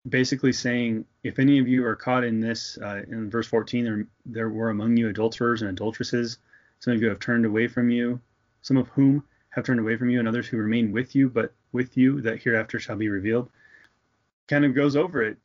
basically 0.09 0.53
saying, 0.53 1.05
if 1.23 1.39
any 1.39 1.61
of 1.61 1.69
you 1.69 1.87
are 1.87 1.95
caught 1.95 2.25
in 2.25 2.41
this, 2.41 2.77
uh, 2.83 3.03
in 3.09 3.31
verse 3.31 3.47
14, 3.47 3.85
there, 3.85 4.07
there 4.27 4.49
were 4.49 4.71
among 4.71 4.97
you 4.97 5.09
adulterers 5.09 5.63
and 5.63 5.71
adulteresses. 5.71 6.39
Some 6.81 6.93
of 6.93 7.01
you 7.01 7.09
have 7.09 7.21
turned 7.21 7.47
away 7.47 7.69
from 7.69 7.89
you, 7.89 8.21
some 8.63 8.77
of 8.77 8.89
whom 8.89 9.23
have 9.51 9.65
turned 9.65 9.81
away 9.81 9.97
from 9.97 10.11
you, 10.11 10.19
and 10.19 10.27
others 10.27 10.49
who 10.49 10.57
remain 10.57 10.91
with 10.91 11.15
you, 11.15 11.29
but 11.29 11.55
with 11.71 11.97
you 11.97 12.21
that 12.23 12.43
hereafter 12.43 12.81
shall 12.81 12.97
be 12.97 13.09
revealed. 13.09 13.49
Kind 14.49 14.65
of 14.65 14.75
goes 14.75 14.97
over 14.97 15.23
it 15.23 15.39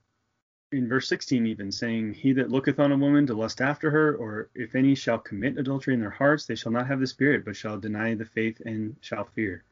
in 0.72 0.88
verse 0.88 1.08
16, 1.08 1.48
even 1.48 1.72
saying, 1.72 2.14
He 2.14 2.34
that 2.34 2.52
looketh 2.52 2.80
on 2.80 2.92
a 2.92 2.98
woman 2.98 3.26
to 3.28 3.34
lust 3.34 3.62
after 3.62 3.90
her, 3.90 4.16
or 4.16 4.50
if 4.54 4.76
any 4.76 4.96
shall 4.96 5.18
commit 5.18 5.58
adultery 5.58 5.94
in 5.94 6.00
their 6.00 6.10
hearts, 6.10 6.46
they 6.46 6.56
shall 6.56 6.72
not 6.72 6.88
have 6.88 7.00
the 7.00 7.08
Spirit, 7.08 7.44
but 7.46 7.56
shall 7.56 7.80
deny 7.80 8.14
the 8.14 8.26
faith 8.26 8.62
and 8.66 8.96
shall 9.02 9.26
fear. 9.26 9.64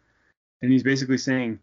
And 0.61 0.71
he's 0.71 0.83
basically 0.83 1.19
saying, 1.19 1.59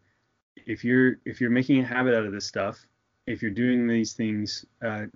if 0.66 0.84
you're 0.84 1.18
if 1.24 1.40
you're 1.40 1.50
making 1.50 1.80
a 1.80 1.86
habit 1.86 2.14
out 2.14 2.26
of 2.26 2.32
this 2.32 2.46
stuff, 2.46 2.86
if 3.26 3.42
you're 3.42 3.50
doing 3.50 3.86
these 3.86 4.12
things, 4.12 4.64
uh, 4.84 5.06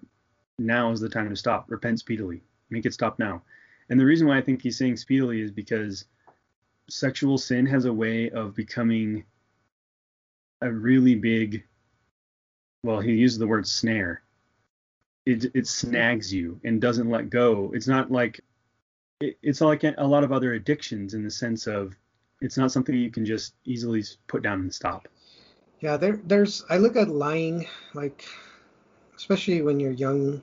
now 0.59 0.91
is 0.91 1.01
the 1.01 1.09
time 1.09 1.31
to 1.31 1.37
stop. 1.37 1.71
Repent 1.71 2.01
speedily. 2.01 2.43
Make 2.71 2.87
it 2.87 2.95
stop 2.95 3.19
now. 3.19 3.43
And 3.89 3.99
the 3.99 4.05
reason 4.05 4.27
why 4.27 4.39
I 4.39 4.43
think 4.43 4.61
he's 4.61 4.77
saying 4.77 4.97
speedily 4.97 5.41
is 5.41 5.51
because 5.51 6.05
sexual 6.91 7.39
sin 7.39 7.67
has 7.67 7.85
a 7.85 7.93
way 7.93 8.31
of 8.31 8.55
becoming 8.55 9.25
a 10.61 10.71
really 10.71 11.15
big, 11.15 11.65
well, 12.83 13.01
he 13.01 13.13
uses 13.13 13.39
the 13.39 13.47
word 13.47 13.67
snare. 13.67 14.23
It, 15.27 15.47
it 15.55 15.67
snags 15.67 16.33
you 16.33 16.61
and 16.65 16.81
doesn't 16.81 17.11
let 17.11 17.29
go. 17.29 17.71
It's 17.75 17.89
not 17.89 18.11
like 18.11 18.41
it, 19.21 19.37
it's 19.43 19.61
like 19.61 19.85
a 19.85 20.07
lot 20.07 20.25
of 20.25 20.33
other 20.33 20.55
addictions 20.55 21.15
in 21.15 21.23
the 21.23 21.31
sense 21.31 21.67
of 21.67 21.95
it's 22.41 22.57
not 22.57 22.73
something 22.73 22.95
you 22.95 23.11
can 23.11 23.27
just 23.27 23.55
easily 23.65 24.05
put 24.27 24.43
down 24.43 24.61
and 24.61 24.75
stop. 24.75 25.09
Yeah, 25.81 25.97
there 25.97 26.21
there's 26.25 26.65
I 26.71 26.79
look 26.79 26.97
at 26.97 27.09
lying 27.09 27.67
like 27.95 28.25
especially 29.19 29.61
when 29.63 29.81
you're 29.81 29.93
young, 29.93 30.41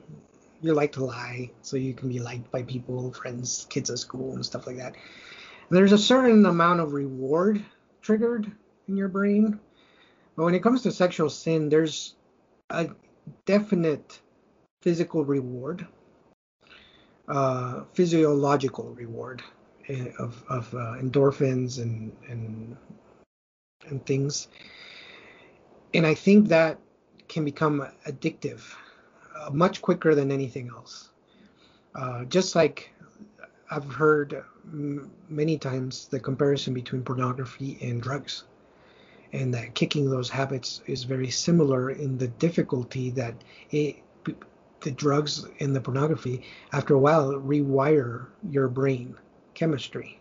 you 0.60 0.74
like 0.74 0.92
to 0.92 1.04
lie 1.04 1.50
so 1.62 1.76
you 1.76 1.94
can 1.94 2.08
be 2.08 2.20
liked 2.20 2.50
by 2.50 2.62
people, 2.62 3.12
friends, 3.12 3.66
kids 3.70 3.90
at 3.90 3.98
school 3.98 4.34
and 4.34 4.44
stuff 4.44 4.66
like 4.66 4.76
that. 4.76 4.94
There's 5.70 5.92
a 5.92 5.98
certain 5.98 6.44
amount 6.44 6.80
of 6.80 6.92
reward 6.92 7.64
triggered 8.02 8.52
in 8.86 8.96
your 8.96 9.08
brain. 9.08 9.58
But 10.36 10.44
when 10.44 10.54
it 10.54 10.62
comes 10.62 10.82
to 10.82 10.92
sexual 10.92 11.30
sin, 11.30 11.70
there's 11.70 12.14
a 12.70 12.88
definite 13.44 14.20
physical 14.82 15.24
reward, 15.24 15.86
uh, 17.28 17.82
physiological 17.94 18.94
reward 18.94 19.42
eh, 19.88 20.08
of, 20.18 20.42
of 20.48 20.74
uh, 20.74 20.96
endorphins 21.00 21.80
and, 21.82 22.12
and 22.28 22.76
and 23.88 24.04
things 24.04 24.48
and 25.94 26.06
I 26.06 26.14
think 26.14 26.48
that 26.48 26.78
can 27.28 27.44
become 27.44 27.86
addictive 28.06 28.62
uh, 29.36 29.50
much 29.50 29.82
quicker 29.82 30.14
than 30.14 30.30
anything 30.30 30.68
else. 30.68 31.10
Uh, 31.94 32.24
just 32.24 32.54
like 32.54 32.92
I've 33.70 33.90
heard 33.90 34.44
m- 34.64 35.10
many 35.28 35.58
times 35.58 36.08
the 36.08 36.20
comparison 36.20 36.74
between 36.74 37.02
pornography 37.02 37.78
and 37.80 38.02
drugs, 38.02 38.44
and 39.32 39.52
that 39.54 39.74
kicking 39.74 40.10
those 40.10 40.30
habits 40.30 40.82
is 40.86 41.04
very 41.04 41.30
similar 41.30 41.90
in 41.90 42.18
the 42.18 42.28
difficulty 42.28 43.10
that 43.10 43.34
it, 43.70 43.96
the 44.80 44.90
drugs 44.90 45.46
and 45.60 45.74
the 45.74 45.80
pornography, 45.80 46.42
after 46.72 46.94
a 46.94 46.98
while, 46.98 47.32
rewire 47.32 48.26
your 48.50 48.68
brain 48.68 49.16
chemistry, 49.54 50.20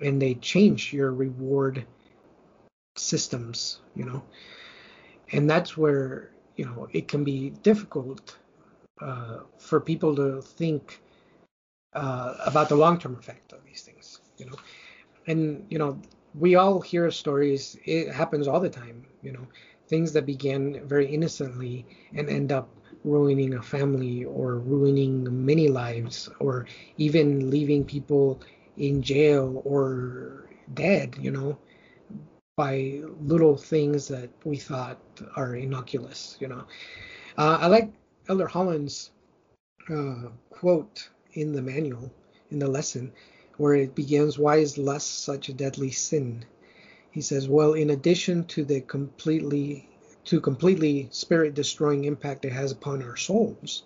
and 0.00 0.20
they 0.20 0.34
change 0.34 0.92
your 0.92 1.12
reward 1.12 1.84
systems. 2.96 3.80
You 3.94 4.04
know 4.04 4.22
and 5.32 5.48
that's 5.48 5.76
where 5.76 6.30
you 6.56 6.64
know 6.64 6.88
it 6.92 7.08
can 7.08 7.24
be 7.24 7.50
difficult 7.62 8.36
uh, 9.00 9.38
for 9.58 9.80
people 9.80 10.14
to 10.14 10.40
think 10.42 11.00
uh, 11.94 12.34
about 12.46 12.68
the 12.68 12.76
long-term 12.76 13.16
effect 13.18 13.52
of 13.52 13.64
these 13.64 13.82
things 13.82 14.20
you 14.38 14.46
know 14.46 14.56
and 15.26 15.66
you 15.70 15.78
know 15.78 16.00
we 16.34 16.54
all 16.54 16.80
hear 16.80 17.10
stories 17.10 17.76
it 17.84 18.12
happens 18.12 18.48
all 18.48 18.60
the 18.60 18.68
time 18.68 19.04
you 19.22 19.32
know 19.32 19.46
things 19.88 20.12
that 20.12 20.26
begin 20.26 20.80
very 20.86 21.06
innocently 21.06 21.84
and 22.14 22.28
end 22.28 22.52
up 22.52 22.68
ruining 23.04 23.54
a 23.54 23.62
family 23.62 24.24
or 24.24 24.58
ruining 24.58 25.44
many 25.44 25.68
lives 25.68 26.28
or 26.38 26.66
even 26.98 27.50
leaving 27.50 27.84
people 27.84 28.40
in 28.76 29.02
jail 29.02 29.62
or 29.64 30.48
dead 30.74 31.16
you 31.20 31.30
know 31.30 31.58
by 32.56 33.00
little 33.22 33.56
things 33.56 34.08
that 34.08 34.30
we 34.44 34.56
thought 34.56 34.98
are 35.36 35.56
innocuous. 35.56 36.36
You 36.40 36.48
know, 36.48 36.64
uh, 37.38 37.58
I 37.60 37.66
like 37.66 37.92
Elder 38.28 38.46
Holland's 38.46 39.10
uh, 39.90 40.28
quote 40.50 41.08
in 41.32 41.52
the 41.52 41.62
manual 41.62 42.12
in 42.50 42.58
the 42.58 42.68
lesson 42.68 43.12
where 43.62 43.76
it 43.76 43.94
begins, 43.94 44.36
"Why 44.40 44.56
is 44.56 44.76
lust 44.76 45.22
such 45.22 45.48
a 45.48 45.52
deadly 45.52 45.92
sin?" 45.92 46.44
He 47.12 47.20
says, 47.20 47.48
"Well, 47.48 47.74
in 47.74 47.90
addition 47.90 48.44
to 48.46 48.64
the 48.64 48.80
completely 48.80 49.88
to 50.24 50.40
completely 50.40 51.06
spirit 51.12 51.54
destroying 51.54 52.04
impact 52.04 52.44
it 52.44 52.50
has 52.50 52.72
upon 52.72 53.04
our 53.04 53.16
souls." 53.16 53.84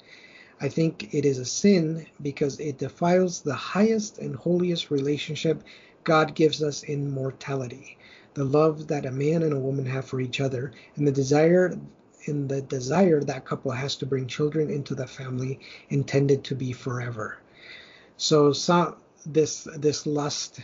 I 0.62 0.70
think 0.70 1.12
it 1.12 1.26
is 1.26 1.38
a 1.38 1.44
sin 1.44 2.06
because 2.22 2.58
it 2.58 2.78
defiles 2.78 3.42
the 3.42 3.52
highest 3.52 4.18
and 4.18 4.34
holiest 4.34 4.90
relationship 4.90 5.62
God 6.04 6.34
gives 6.34 6.62
us 6.62 6.82
in 6.82 7.10
mortality 7.10 7.98
the 8.32 8.44
love 8.44 8.86
that 8.86 9.04
a 9.04 9.10
man 9.10 9.42
and 9.42 9.52
a 9.52 9.58
woman 9.58 9.84
have 9.84 10.06
for 10.06 10.22
each 10.22 10.40
other, 10.40 10.72
and 10.96 11.06
the 11.06 11.12
desire 11.12 11.78
in 12.24 12.48
the 12.48 12.62
desire 12.62 13.22
that 13.22 13.44
couple 13.44 13.72
has 13.72 13.96
to 13.96 14.06
bring 14.06 14.26
children 14.26 14.70
into 14.70 14.94
the 14.94 15.06
family 15.06 15.60
intended 15.90 16.44
to 16.44 16.54
be 16.54 16.72
forever. 16.72 17.36
So, 18.16 18.52
so 18.52 18.96
this 19.26 19.68
this 19.76 20.06
lust, 20.06 20.60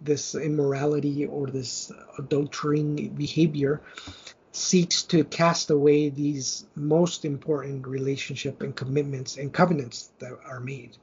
this 0.00 0.34
immorality, 0.34 1.26
or 1.26 1.46
this 1.46 1.90
adultering 2.18 3.16
behavior 3.16 3.80
seeks 4.52 5.02
to 5.04 5.24
cast 5.24 5.70
away 5.70 6.10
these 6.10 6.66
most 6.74 7.24
important 7.24 7.86
relationship 7.86 8.62
and 8.62 8.76
commitments 8.76 9.38
and 9.38 9.52
covenants 9.52 10.12
that 10.18 10.38
are 10.44 10.60
made. 10.60 10.96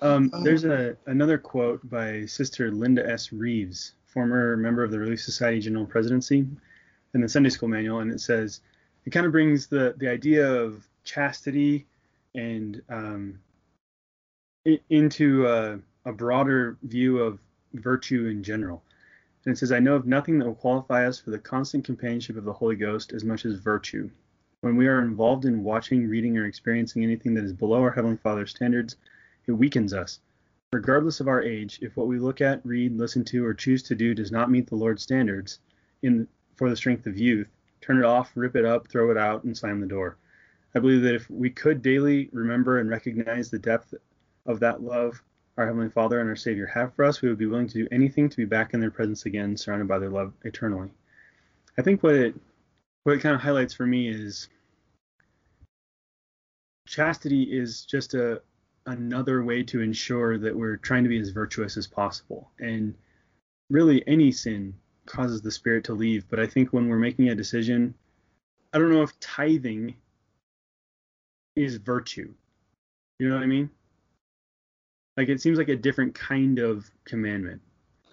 Um, 0.00 0.30
there's 0.42 0.64
a 0.64 0.96
another 1.06 1.38
quote 1.38 1.88
by 1.88 2.26
Sister 2.26 2.70
Linda 2.70 3.08
S. 3.08 3.32
Reeves 3.32 3.92
former 4.16 4.56
member 4.56 4.82
of 4.82 4.90
the 4.90 4.98
Relief 4.98 5.20
Society 5.20 5.60
General 5.60 5.84
Presidency, 5.84 6.46
in 7.12 7.20
the 7.20 7.28
Sunday 7.28 7.50
School 7.50 7.68
Manual, 7.68 8.00
and 8.00 8.10
it 8.10 8.20
says 8.20 8.60
it 9.04 9.10
kind 9.10 9.26
of 9.26 9.32
brings 9.32 9.66
the 9.66 9.94
the 9.98 10.08
idea 10.08 10.46
of 10.50 10.86
chastity 11.04 11.86
and 12.34 12.82
um, 12.88 13.38
into 14.90 15.46
a, 15.46 15.78
a 16.06 16.12
broader 16.12 16.78
view 16.82 17.18
of 17.18 17.38
virtue 17.74 18.28
in 18.28 18.42
general. 18.42 18.82
And 19.44 19.52
it 19.52 19.58
says, 19.58 19.70
I 19.70 19.78
know 19.78 19.94
of 19.94 20.06
nothing 20.06 20.38
that 20.38 20.46
will 20.46 20.54
qualify 20.54 21.06
us 21.06 21.20
for 21.20 21.30
the 21.30 21.38
constant 21.38 21.84
companionship 21.84 22.38
of 22.38 22.44
the 22.44 22.52
Holy 22.54 22.76
Ghost 22.76 23.12
as 23.12 23.24
much 23.24 23.44
as 23.44 23.56
virtue. 23.56 24.08
When 24.62 24.76
we 24.76 24.88
are 24.88 25.02
involved 25.02 25.44
in 25.44 25.62
watching, 25.62 26.08
reading, 26.08 26.38
or 26.38 26.46
experiencing 26.46 27.04
anything 27.04 27.34
that 27.34 27.44
is 27.44 27.52
below 27.52 27.82
our 27.82 27.90
Heavenly 27.90 28.16
Father's 28.16 28.50
standards, 28.50 28.96
it 29.46 29.52
weakens 29.52 29.92
us 29.92 30.20
regardless 30.72 31.20
of 31.20 31.28
our 31.28 31.42
age, 31.42 31.78
if 31.80 31.96
what 31.96 32.06
we 32.06 32.18
look 32.18 32.40
at, 32.40 32.64
read, 32.64 32.96
listen 32.96 33.24
to, 33.24 33.44
or 33.44 33.54
choose 33.54 33.82
to 33.84 33.94
do 33.94 34.14
does 34.14 34.32
not 34.32 34.50
meet 34.50 34.66
the 34.66 34.76
Lord's 34.76 35.02
standards 35.02 35.60
in 36.02 36.28
for 36.56 36.70
the 36.70 36.76
strength 36.76 37.06
of 37.06 37.18
youth, 37.18 37.48
turn 37.80 37.98
it 37.98 38.04
off, 38.04 38.32
rip 38.34 38.56
it 38.56 38.64
up, 38.64 38.88
throw 38.88 39.10
it 39.10 39.16
out, 39.16 39.44
and 39.44 39.56
slam 39.56 39.80
the 39.80 39.86
door. 39.86 40.16
I 40.74 40.78
believe 40.78 41.02
that 41.02 41.14
if 41.14 41.30
we 41.30 41.50
could 41.50 41.82
daily 41.82 42.28
remember 42.32 42.78
and 42.78 42.90
recognize 42.90 43.50
the 43.50 43.58
depth 43.58 43.94
of 44.44 44.60
that 44.60 44.82
love 44.82 45.22
our 45.56 45.66
Heavenly 45.66 45.88
Father 45.88 46.20
and 46.20 46.28
our 46.28 46.36
Savior 46.36 46.66
have 46.66 46.94
for 46.94 47.04
us, 47.04 47.22
we 47.22 47.28
would 47.28 47.38
be 47.38 47.46
willing 47.46 47.68
to 47.68 47.74
do 47.74 47.88
anything 47.90 48.28
to 48.28 48.36
be 48.36 48.44
back 48.44 48.74
in 48.74 48.80
their 48.80 48.90
presence 48.90 49.24
again, 49.26 49.56
surrounded 49.56 49.88
by 49.88 49.98
their 49.98 50.10
love 50.10 50.32
eternally. 50.44 50.90
I 51.78 51.82
think 51.82 52.02
what 52.02 52.14
it 52.14 52.34
what 53.04 53.14
it 53.14 53.20
kind 53.20 53.34
of 53.34 53.40
highlights 53.40 53.74
for 53.74 53.86
me 53.86 54.08
is 54.08 54.48
chastity 56.86 57.44
is 57.44 57.84
just 57.84 58.14
a 58.14 58.42
another 58.86 59.42
way 59.42 59.62
to 59.64 59.80
ensure 59.80 60.38
that 60.38 60.54
we're 60.54 60.76
trying 60.76 61.02
to 61.02 61.08
be 61.08 61.18
as 61.18 61.30
virtuous 61.30 61.76
as 61.76 61.86
possible. 61.86 62.50
And 62.58 62.94
really 63.70 64.06
any 64.06 64.30
sin 64.30 64.74
causes 65.06 65.42
the 65.42 65.50
spirit 65.50 65.84
to 65.84 65.94
leave, 65.94 66.28
but 66.28 66.38
I 66.38 66.46
think 66.46 66.72
when 66.72 66.88
we're 66.88 66.98
making 66.98 67.28
a 67.28 67.34
decision, 67.34 67.94
I 68.72 68.78
don't 68.78 68.92
know 68.92 69.02
if 69.02 69.18
tithing 69.20 69.96
is 71.56 71.76
virtue. 71.76 72.32
You 73.18 73.28
know 73.28 73.34
what 73.34 73.42
I 73.42 73.46
mean? 73.46 73.70
Like 75.16 75.28
it 75.28 75.40
seems 75.40 75.58
like 75.58 75.68
a 75.68 75.76
different 75.76 76.14
kind 76.14 76.58
of 76.58 76.90
commandment. 77.04 77.62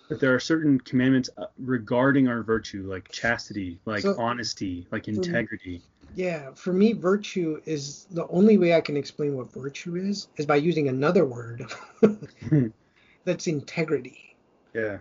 But 0.09 0.19
there 0.19 0.33
are 0.33 0.39
certain 0.39 0.79
commandments 0.79 1.29
uh, 1.37 1.45
regarding 1.57 2.27
our 2.27 2.43
virtue, 2.43 2.85
like 2.87 3.09
chastity, 3.11 3.79
like 3.85 4.01
so, 4.01 4.15
honesty, 4.17 4.87
like 4.91 5.07
integrity. 5.07 5.81
Yeah, 6.15 6.51
for 6.53 6.73
me, 6.73 6.93
virtue 6.93 7.61
is 7.65 8.05
the 8.11 8.27
only 8.27 8.57
way 8.57 8.73
I 8.73 8.81
can 8.81 8.97
explain 8.97 9.35
what 9.35 9.51
virtue 9.51 9.95
is 9.95 10.27
is 10.37 10.45
by 10.45 10.57
using 10.57 10.87
another 10.87 11.25
word. 11.25 11.65
That's 13.25 13.47
integrity. 13.47 14.35
Yeah. 14.73 14.97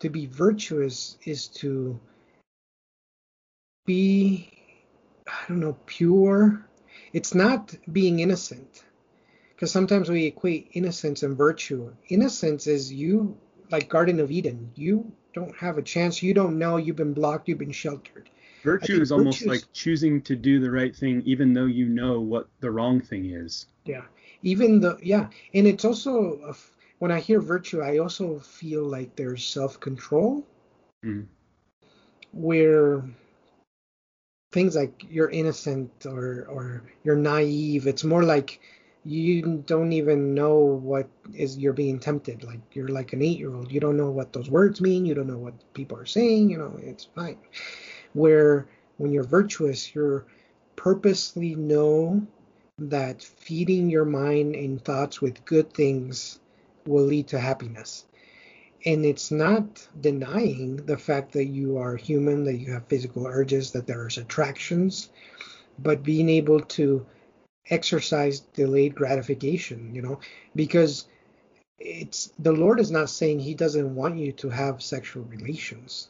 To 0.00 0.10
be 0.10 0.26
virtuous 0.26 1.16
is 1.24 1.46
to 1.48 1.98
be, 3.86 4.50
I 5.26 5.48
don't 5.48 5.60
know, 5.60 5.76
pure. 5.86 6.66
It's 7.12 7.34
not 7.34 7.74
being 7.92 8.20
innocent. 8.20 8.84
Because 9.64 9.72
sometimes 9.72 10.10
we 10.10 10.26
equate 10.26 10.68
innocence 10.74 11.22
and 11.22 11.38
virtue. 11.38 11.90
Innocence 12.08 12.66
is 12.66 12.92
you, 12.92 13.34
like 13.70 13.88
Garden 13.88 14.20
of 14.20 14.30
Eden. 14.30 14.70
You 14.74 15.10
don't 15.32 15.56
have 15.56 15.78
a 15.78 15.82
chance. 15.82 16.22
You 16.22 16.34
don't 16.34 16.58
know. 16.58 16.76
You've 16.76 16.96
been 16.96 17.14
blocked. 17.14 17.48
You've 17.48 17.60
been 17.60 17.72
sheltered. 17.72 18.28
Virtue 18.62 19.00
is 19.00 19.10
almost 19.10 19.46
like 19.46 19.62
choosing 19.72 20.20
to 20.20 20.36
do 20.36 20.60
the 20.60 20.70
right 20.70 20.94
thing 20.94 21.22
even 21.24 21.54
though 21.54 21.64
you 21.64 21.88
know 21.88 22.20
what 22.20 22.50
the 22.60 22.70
wrong 22.70 23.00
thing 23.00 23.30
is. 23.30 23.64
Yeah. 23.86 24.02
Even 24.42 24.80
the 24.80 24.98
yeah, 25.02 25.28
and 25.54 25.66
it's 25.66 25.86
also 25.86 26.38
a, 26.46 26.54
when 26.98 27.10
I 27.10 27.20
hear 27.20 27.40
virtue, 27.40 27.80
I 27.80 27.96
also 27.96 28.40
feel 28.40 28.84
like 28.84 29.16
there's 29.16 29.46
self-control. 29.46 30.46
Mm. 31.02 31.24
Where 32.32 33.02
things 34.52 34.76
like 34.76 35.06
you're 35.08 35.30
innocent 35.30 36.04
or 36.04 36.44
or 36.50 36.82
you're 37.02 37.16
naive, 37.16 37.86
it's 37.86 38.04
more 38.04 38.24
like 38.24 38.60
you 39.04 39.62
don't 39.66 39.92
even 39.92 40.34
know 40.34 40.56
what 40.56 41.08
is 41.34 41.58
you're 41.58 41.72
being 41.72 41.98
tempted. 41.98 42.42
Like 42.42 42.60
you're 42.72 42.88
like 42.88 43.12
an 43.12 43.22
eight 43.22 43.38
year 43.38 43.54
old 43.54 43.70
you 43.70 43.80
don't 43.80 43.96
know 43.96 44.10
what 44.10 44.32
those 44.32 44.50
words 44.50 44.80
mean. 44.80 45.04
You 45.04 45.14
don't 45.14 45.26
know 45.26 45.38
what 45.38 45.54
people 45.74 45.98
are 45.98 46.06
saying 46.06 46.50
you 46.50 46.58
know 46.58 46.78
it's 46.82 47.04
fine. 47.04 47.38
Where 48.12 48.66
when 48.96 49.12
you're 49.12 49.24
virtuous, 49.24 49.94
you're 49.94 50.26
purposely 50.76 51.54
know 51.54 52.26
that 52.78 53.22
feeding 53.22 53.90
your 53.90 54.04
mind 54.04 54.54
and 54.54 54.82
thoughts 54.84 55.20
with 55.20 55.44
good 55.44 55.72
things 55.72 56.40
will 56.86 57.04
lead 57.04 57.28
to 57.28 57.38
happiness. 57.38 58.04
And 58.86 59.04
it's 59.04 59.30
not 59.30 59.86
denying 60.00 60.76
the 60.76 60.98
fact 60.98 61.32
that 61.32 61.46
you 61.46 61.78
are 61.78 61.96
human, 61.96 62.44
that 62.44 62.58
you 62.58 62.72
have 62.72 62.86
physical 62.86 63.26
urges, 63.26 63.70
that 63.72 63.86
there's 63.86 64.18
attractions, 64.18 65.08
but 65.78 66.02
being 66.02 66.28
able 66.28 66.60
to 66.60 67.06
exercise 67.70 68.40
delayed 68.40 68.94
gratification, 68.94 69.94
you 69.94 70.02
know, 70.02 70.20
because 70.54 71.06
it's 71.78 72.32
the 72.38 72.52
Lord 72.52 72.80
is 72.80 72.90
not 72.90 73.10
saying 73.10 73.40
he 73.40 73.54
doesn't 73.54 73.94
want 73.94 74.18
you 74.18 74.32
to 74.32 74.48
have 74.50 74.82
sexual 74.82 75.24
relations. 75.24 76.08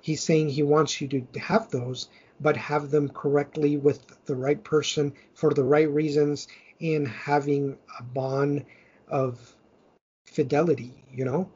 He's 0.00 0.22
saying 0.22 0.50
he 0.50 0.62
wants 0.62 1.00
you 1.00 1.08
to 1.08 1.26
have 1.40 1.70
those, 1.70 2.08
but 2.40 2.56
have 2.56 2.90
them 2.90 3.08
correctly 3.08 3.76
with 3.76 4.24
the 4.26 4.36
right 4.36 4.62
person 4.62 5.12
for 5.34 5.52
the 5.52 5.64
right 5.64 5.90
reasons 5.90 6.48
and 6.80 7.08
having 7.08 7.76
a 7.98 8.02
bond 8.02 8.64
of 9.08 9.54
fidelity, 10.26 11.04
you 11.12 11.24
know? 11.24 11.50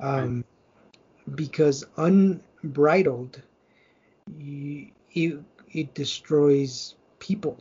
Um, 0.00 0.44
right. 1.28 1.36
Because 1.36 1.84
unbridled, 1.96 3.40
it, 4.38 5.40
it 5.72 5.94
destroys 5.94 6.96
people, 7.20 7.60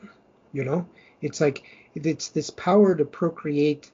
you 0.51 0.63
know? 0.63 0.87
It's 1.23 1.41
like 1.41 1.63
it's 1.95 2.29
this 2.29 2.51
power 2.51 2.95
to 2.95 3.05
procreate 3.05 3.91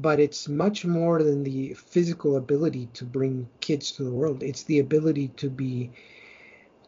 but 0.00 0.18
it's 0.18 0.48
much 0.48 0.84
more 0.84 1.22
than 1.22 1.44
the 1.44 1.72
physical 1.74 2.36
ability 2.36 2.88
to 2.94 3.04
bring 3.04 3.48
kids 3.60 3.92
to 3.92 4.02
the 4.02 4.10
world. 4.10 4.42
It's 4.42 4.64
the 4.64 4.80
ability 4.80 5.28
to 5.36 5.48
be 5.48 5.92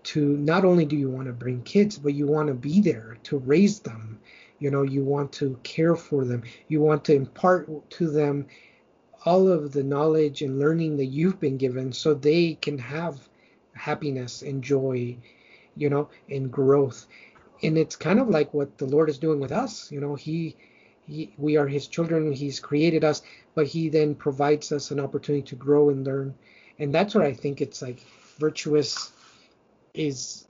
to 0.02 0.36
not 0.36 0.64
only 0.64 0.84
do 0.84 0.96
you 0.96 1.08
want 1.08 1.26
to 1.26 1.32
bring 1.32 1.62
kids, 1.62 1.98
but 1.98 2.14
you 2.14 2.26
want 2.26 2.48
to 2.48 2.54
be 2.54 2.80
there 2.80 3.16
to 3.24 3.38
raise 3.38 3.80
them. 3.80 4.20
You 4.58 4.70
know, 4.70 4.82
you 4.82 5.04
want 5.04 5.32
to 5.34 5.58
care 5.62 5.96
for 5.96 6.24
them. 6.24 6.42
You 6.68 6.80
want 6.80 7.04
to 7.04 7.14
impart 7.14 7.90
to 7.90 8.10
them 8.10 8.46
all 9.24 9.48
of 9.48 9.72
the 9.72 9.82
knowledge 9.82 10.42
and 10.42 10.58
learning 10.58 10.96
that 10.96 11.06
you've 11.06 11.40
been 11.40 11.56
given 11.56 11.92
so 11.92 12.14
they 12.14 12.54
can 12.54 12.78
have 12.78 13.28
happiness 13.74 14.42
and 14.42 14.62
joy, 14.62 15.16
you 15.76 15.90
know, 15.90 16.08
and 16.28 16.50
growth. 16.50 17.06
And 17.62 17.78
it's 17.78 17.96
kind 17.96 18.20
of 18.20 18.28
like 18.28 18.52
what 18.52 18.78
the 18.78 18.86
Lord 18.86 19.08
is 19.08 19.18
doing 19.18 19.40
with 19.40 19.52
us. 19.52 19.90
You 19.90 20.00
know, 20.00 20.14
He 20.14 20.56
he, 21.06 21.32
we 21.38 21.56
are 21.56 21.66
his 21.66 21.86
children 21.86 22.32
he's 22.32 22.60
created 22.60 23.04
us 23.04 23.22
but 23.54 23.66
he 23.66 23.88
then 23.88 24.14
provides 24.14 24.72
us 24.72 24.90
an 24.90 25.00
opportunity 25.00 25.42
to 25.42 25.54
grow 25.54 25.88
and 25.88 26.04
learn. 26.04 26.34
And 26.78 26.92
that's 26.92 27.14
what 27.14 27.24
i 27.24 27.32
think 27.32 27.60
it's 27.60 27.80
like 27.80 28.00
virtuous 28.38 29.12
is 29.94 30.46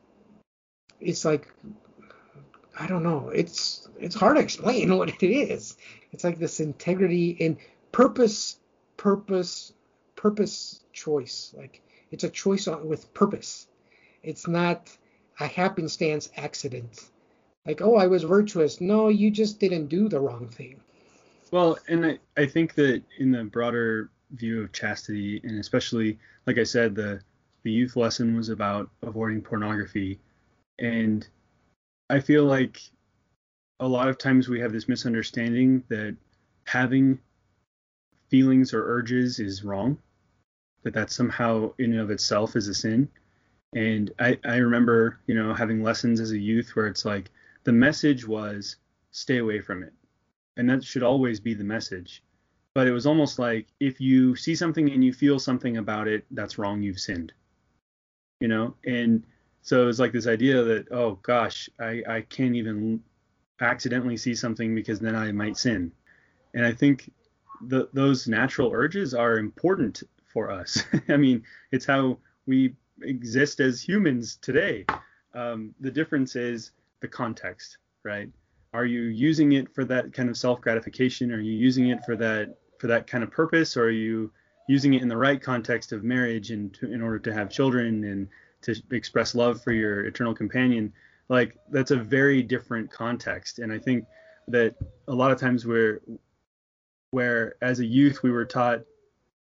it's 1.00 1.24
like 1.24 1.46
i 2.80 2.86
don't 2.86 3.04
know 3.04 3.28
it's 3.28 3.88
it's 3.98 4.14
hard 4.14 4.36
to 4.36 4.42
explain 4.42 4.96
what 4.98 5.10
it 5.22 5.26
is. 5.26 5.76
It's 6.12 6.24
like 6.24 6.38
this 6.38 6.60
integrity 6.60 7.36
and 7.40 7.56
purpose 7.92 8.58
purpose 8.96 9.72
purpose 10.16 10.80
choice. 10.92 11.54
Like 11.56 11.82
it's 12.10 12.24
a 12.24 12.30
choice 12.30 12.66
with 12.66 13.12
purpose. 13.14 13.68
It's 14.22 14.48
not 14.48 14.96
a 15.40 15.46
happenstance 15.46 16.30
accident 16.36 17.08
like, 17.66 17.82
oh, 17.82 17.96
I 17.96 18.06
was 18.06 18.22
virtuous. 18.22 18.80
No, 18.80 19.08
you 19.08 19.30
just 19.30 19.58
didn't 19.58 19.88
do 19.88 20.08
the 20.08 20.20
wrong 20.20 20.48
thing. 20.48 20.80
Well, 21.50 21.78
and 21.88 22.06
I, 22.06 22.18
I 22.36 22.46
think 22.46 22.74
that 22.74 23.02
in 23.18 23.32
the 23.32 23.44
broader 23.44 24.10
view 24.30 24.62
of 24.62 24.72
chastity, 24.72 25.40
and 25.42 25.58
especially, 25.58 26.18
like 26.46 26.58
I 26.58 26.64
said, 26.64 26.94
the 26.94 27.20
the 27.64 27.72
youth 27.72 27.96
lesson 27.96 28.36
was 28.36 28.48
about 28.48 28.88
avoiding 29.02 29.42
pornography, 29.42 30.20
and 30.78 31.26
I 32.08 32.20
feel 32.20 32.44
like 32.44 32.80
a 33.80 33.88
lot 33.88 34.08
of 34.08 34.18
times 34.18 34.48
we 34.48 34.60
have 34.60 34.72
this 34.72 34.88
misunderstanding 34.88 35.82
that 35.88 36.16
having 36.64 37.18
feelings 38.28 38.72
or 38.72 38.84
urges 38.84 39.40
is 39.40 39.64
wrong, 39.64 39.98
that 40.84 40.94
that 40.94 41.10
somehow 41.10 41.72
in 41.78 41.92
and 41.92 42.00
of 42.00 42.10
itself 42.10 42.54
is 42.54 42.68
a 42.68 42.74
sin. 42.74 43.08
And 43.74 44.12
I, 44.18 44.38
I 44.44 44.56
remember, 44.56 45.20
you 45.26 45.34
know, 45.34 45.52
having 45.52 45.82
lessons 45.82 46.20
as 46.20 46.30
a 46.30 46.38
youth 46.38 46.74
where 46.74 46.86
it's 46.86 47.04
like, 47.04 47.30
the 47.64 47.72
message 47.72 48.26
was 48.26 48.76
stay 49.10 49.38
away 49.38 49.60
from 49.60 49.82
it. 49.82 49.92
And 50.56 50.68
that 50.70 50.84
should 50.84 51.02
always 51.02 51.40
be 51.40 51.52
the 51.52 51.64
message. 51.64 52.22
But 52.74 52.86
it 52.86 52.92
was 52.92 53.06
almost 53.06 53.38
like 53.38 53.66
if 53.80 54.00
you 54.00 54.36
see 54.36 54.54
something 54.54 54.90
and 54.90 55.04
you 55.04 55.12
feel 55.12 55.38
something 55.38 55.78
about 55.78 56.08
it, 56.08 56.24
that's 56.30 56.58
wrong, 56.58 56.82
you've 56.82 57.00
sinned. 57.00 57.32
You 58.40 58.48
know? 58.48 58.74
And 58.84 59.24
so 59.62 59.82
it 59.82 59.86
was 59.86 59.98
like 59.98 60.12
this 60.12 60.26
idea 60.26 60.62
that, 60.62 60.92
oh 60.92 61.18
gosh, 61.22 61.68
I, 61.80 62.02
I 62.08 62.20
can't 62.20 62.54
even 62.54 63.02
accidentally 63.60 64.16
see 64.16 64.34
something 64.34 64.74
because 64.74 65.00
then 65.00 65.16
I 65.16 65.32
might 65.32 65.56
sin. 65.56 65.92
And 66.54 66.64
I 66.64 66.72
think 66.72 67.10
the, 67.62 67.88
those 67.92 68.28
natural 68.28 68.70
urges 68.72 69.12
are 69.14 69.38
important 69.38 70.02
for 70.32 70.50
us. 70.50 70.84
I 71.08 71.16
mean, 71.16 71.42
it's 71.72 71.86
how 71.86 72.18
we 72.46 72.76
exist 73.02 73.60
as 73.60 73.80
humans 73.80 74.38
today. 74.40 74.84
Um, 75.34 75.74
the 75.80 75.90
difference 75.90 76.36
is 76.36 76.72
the 77.00 77.08
context, 77.08 77.78
right? 78.04 78.28
Are 78.72 78.86
you 78.86 79.02
using 79.02 79.52
it 79.52 79.74
for 79.74 79.84
that 79.86 80.12
kind 80.12 80.28
of 80.28 80.36
self 80.36 80.60
gratification? 80.60 81.32
Are 81.32 81.40
you 81.40 81.52
using 81.52 81.88
it 81.88 82.04
for 82.04 82.16
that 82.16 82.56
for 82.78 82.86
that 82.88 83.06
kind 83.06 83.24
of 83.24 83.30
purpose, 83.30 83.76
or 83.76 83.84
are 83.84 83.90
you 83.90 84.30
using 84.68 84.94
it 84.94 85.02
in 85.02 85.08
the 85.08 85.16
right 85.16 85.40
context 85.40 85.92
of 85.92 86.04
marriage 86.04 86.50
and 86.50 86.74
to, 86.74 86.92
in 86.92 87.00
order 87.00 87.18
to 87.18 87.32
have 87.32 87.50
children 87.50 88.04
and 88.04 88.28
to 88.62 88.74
express 88.90 89.34
love 89.34 89.62
for 89.62 89.72
your 89.72 90.06
eternal 90.06 90.34
companion? 90.34 90.92
Like 91.28 91.56
that's 91.70 91.90
a 91.90 91.96
very 91.96 92.42
different 92.42 92.90
context, 92.90 93.58
and 93.58 93.72
I 93.72 93.78
think 93.78 94.04
that 94.48 94.74
a 95.08 95.14
lot 95.14 95.32
of 95.32 95.40
times 95.40 95.66
where 95.66 96.00
where 97.10 97.54
as 97.62 97.80
a 97.80 97.86
youth 97.86 98.22
we 98.22 98.30
were 98.30 98.44
taught 98.44 98.82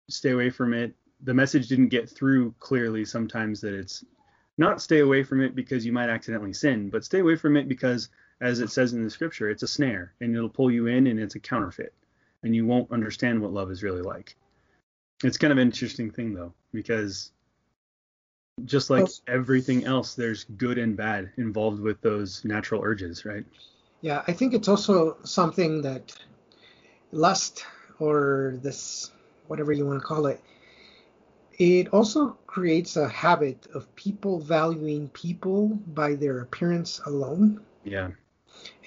stay 0.09 0.31
away 0.31 0.49
from 0.49 0.73
it 0.73 0.93
the 1.23 1.33
message 1.33 1.67
didn't 1.67 1.89
get 1.89 2.09
through 2.09 2.53
clearly 2.59 3.05
sometimes 3.05 3.61
that 3.61 3.73
it's 3.73 4.03
not 4.57 4.81
stay 4.81 4.99
away 4.99 5.23
from 5.23 5.41
it 5.41 5.55
because 5.55 5.85
you 5.85 5.91
might 5.91 6.09
accidentally 6.09 6.53
sin, 6.53 6.89
but 6.89 7.03
stay 7.03 7.19
away 7.19 7.35
from 7.35 7.57
it 7.57 7.67
because, 7.67 8.09
as 8.41 8.59
it 8.59 8.69
says 8.69 8.93
in 8.93 9.03
the 9.03 9.09
scripture, 9.09 9.49
it's 9.49 9.63
a 9.63 9.67
snare 9.67 10.13
and 10.21 10.35
it'll 10.35 10.49
pull 10.49 10.71
you 10.71 10.87
in 10.87 11.07
and 11.07 11.19
it's 11.19 11.35
a 11.35 11.39
counterfeit 11.39 11.93
and 12.43 12.55
you 12.55 12.65
won't 12.65 12.91
understand 12.91 13.41
what 13.41 13.51
love 13.51 13.71
is 13.71 13.83
really 13.83 14.01
like. 14.01 14.35
It's 15.23 15.37
kind 15.37 15.51
of 15.51 15.57
an 15.57 15.67
interesting 15.67 16.11
thing 16.11 16.33
though, 16.33 16.53
because 16.73 17.31
just 18.63 18.89
like 18.89 19.03
oh. 19.03 19.09
everything 19.27 19.85
else, 19.85 20.15
there's 20.15 20.45
good 20.57 20.77
and 20.77 20.95
bad 20.95 21.31
involved 21.37 21.81
with 21.81 21.99
those 22.01 22.45
natural 22.45 22.81
urges, 22.83 23.25
right? 23.25 23.45
Yeah, 24.01 24.23
I 24.27 24.33
think 24.33 24.53
it's 24.53 24.67
also 24.67 25.17
something 25.23 25.81
that 25.81 26.13
lust 27.11 27.65
or 27.99 28.59
this, 28.61 29.11
whatever 29.47 29.71
you 29.71 29.85
want 29.85 29.99
to 29.99 30.05
call 30.05 30.27
it, 30.27 30.41
it 31.57 31.93
also 31.93 32.37
creates 32.47 32.97
a 32.97 33.07
habit 33.07 33.67
of 33.73 33.93
people 33.95 34.39
valuing 34.39 35.09
people 35.09 35.67
by 35.87 36.15
their 36.15 36.39
appearance 36.39 36.99
alone. 37.05 37.61
Yeah. 37.83 38.11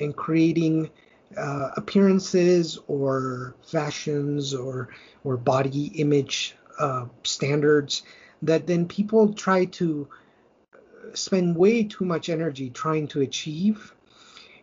And 0.01 0.15
creating 0.15 0.91
uh, 1.37 1.71
appearances 1.77 2.79
or 2.89 3.55
fashions 3.67 4.55
or 4.55 4.89
or 5.25 5.37
body 5.37 5.87
image 5.97 6.57
uh, 6.79 7.07
standards 7.23 8.03
that 8.43 8.67
then 8.67 8.87
people 8.87 9.35
try 9.35 9.67
to 9.67 10.09
spend 11.13 11.57
way 11.57 11.85
too 11.85 12.05
much 12.05 12.29
energy 12.29 12.71
trying 12.71 13.09
to 13.09 13.21
achieve 13.21 13.95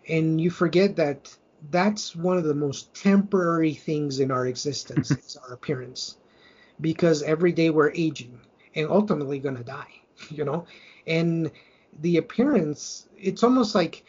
and 0.08 0.40
you 0.40 0.50
forget 0.50 0.96
that 0.96 1.36
that's 1.72 2.16
one 2.16 2.38
of 2.38 2.44
the 2.44 2.54
most 2.54 2.94
temporary 2.94 3.74
things 3.74 4.20
in 4.20 4.32
our 4.32 4.48
existence 4.48 5.12
is 5.26 5.38
our 5.38 5.54
appearance 5.54 6.18
because 6.82 7.24
every 7.24 7.52
day 7.52 7.70
we're 7.70 7.92
aging 7.92 8.40
and 8.76 8.90
ultimately 8.90 9.40
going 9.40 9.58
to 9.58 9.64
die 9.64 10.02
you 10.30 10.44
know? 10.46 10.66
And 11.08 11.52
the 12.02 12.18
appearance 12.18 13.08
it's 13.18 13.44
almost 13.44 13.76
like 13.76 14.06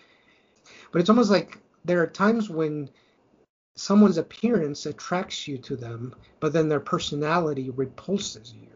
but 0.90 1.00
it's 1.00 1.10
almost 1.10 1.30
like 1.30 1.58
there 1.84 2.02
are 2.02 2.06
times 2.06 2.50
when 2.50 2.90
someone's 3.76 4.18
appearance 4.18 4.86
attracts 4.86 5.46
you 5.46 5.58
to 5.58 5.76
them 5.76 6.14
but 6.40 6.52
then 6.52 6.68
their 6.68 6.80
personality 6.80 7.70
repulses 7.70 8.54
you 8.54 8.66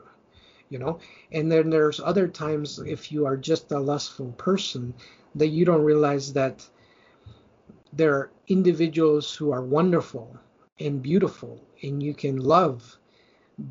you 0.70 0.78
know? 0.78 1.00
And 1.32 1.50
then 1.50 1.68
there's 1.68 2.00
other 2.00 2.28
times 2.28 2.78
if 2.78 3.12
you 3.12 3.26
are 3.26 3.36
just 3.36 3.72
a 3.72 3.78
lustful 3.78 4.32
person 4.38 4.94
that 5.34 5.48
you 5.48 5.64
don't 5.64 5.82
realize 5.82 6.32
that 6.32 6.66
there 7.92 8.14
are 8.14 8.30
individuals 8.46 9.34
who 9.34 9.50
are 9.50 9.62
wonderful 9.62 10.38
and 10.78 11.02
beautiful 11.02 11.60
and 11.82 12.00
you 12.00 12.14
can 12.14 12.36
love 12.36 12.96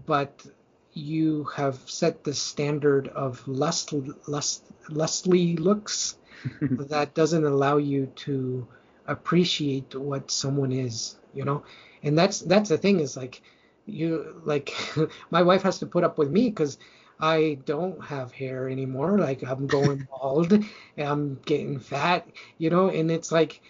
but 0.05 0.45
you 0.93 1.45
have 1.55 1.77
set 1.89 2.23
the 2.23 2.33
standard 2.33 3.07
of 3.09 3.47
lust, 3.47 3.93
lust, 4.27 4.63
lustly 4.89 5.55
looks 5.55 6.17
that 6.61 7.13
doesn't 7.13 7.45
allow 7.45 7.77
you 7.77 8.07
to 8.15 8.67
appreciate 9.07 9.95
what 9.95 10.31
someone 10.31 10.71
is 10.71 11.15
you 11.33 11.45
know? 11.45 11.63
And 12.03 12.17
that's 12.17 12.39
that's 12.39 12.69
the 12.69 12.77
thing 12.77 12.99
is 12.99 13.17
like 13.17 13.41
you 13.85 14.41
like 14.45 14.73
my 15.31 15.41
wife 15.43 15.63
has 15.63 15.79
to 15.79 15.85
put 15.85 16.03
up 16.03 16.17
with 16.17 16.29
me 16.29 16.49
because 16.49 16.77
I 17.19 17.59
don't 17.65 18.03
have 18.05 18.31
hair 18.31 18.69
anymore. 18.69 19.17
Like 19.17 19.43
I'm 19.43 19.67
going 19.67 20.07
bald 20.11 20.53
and 20.53 20.67
I'm 20.97 21.39
getting 21.45 21.79
fat, 21.79 22.27
you 22.57 22.69
know, 22.69 22.89
and 22.89 23.11
it's 23.11 23.31
like 23.31 23.61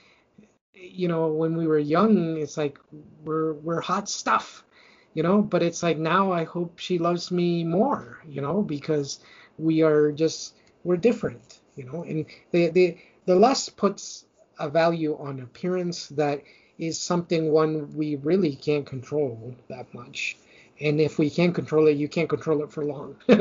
you 0.73 1.09
know, 1.09 1.27
when 1.27 1.57
we 1.57 1.67
were 1.67 1.79
young, 1.79 2.37
it's 2.37 2.57
like 2.57 2.79
we're 3.23 3.53
we're 3.53 3.81
hot 3.81 4.07
stuff, 4.07 4.63
you 5.13 5.23
know, 5.23 5.41
but 5.41 5.63
it's 5.63 5.83
like 5.83 5.97
now 5.97 6.31
I 6.31 6.43
hope 6.43 6.79
she 6.79 6.97
loves 6.97 7.31
me 7.31 7.63
more, 7.63 8.19
you 8.27 8.41
know, 8.41 8.61
because 8.61 9.19
we 9.57 9.81
are 9.81 10.11
just 10.11 10.55
we're 10.83 10.97
different, 10.97 11.59
you 11.75 11.85
know, 11.85 12.03
and 12.03 12.25
the 12.51 12.69
the 12.69 12.97
the 13.25 13.35
lust 13.35 13.75
puts 13.77 14.25
a 14.59 14.69
value 14.69 15.17
on 15.19 15.39
appearance 15.39 16.07
that 16.09 16.43
is 16.77 16.99
something 16.99 17.51
one 17.51 17.93
we 17.95 18.15
really 18.15 18.55
can't 18.55 18.85
control 18.85 19.53
that 19.67 19.93
much. 19.93 20.37
And 20.81 21.01
if 21.01 21.19
we 21.19 21.29
can't 21.29 21.53
control 21.53 21.87
it, 21.87 21.97
you 21.97 22.07
can't 22.07 22.29
control 22.29 22.63
it 22.63 22.71
for 22.71 22.85
long. 22.85 23.17
yeah. 23.27 23.35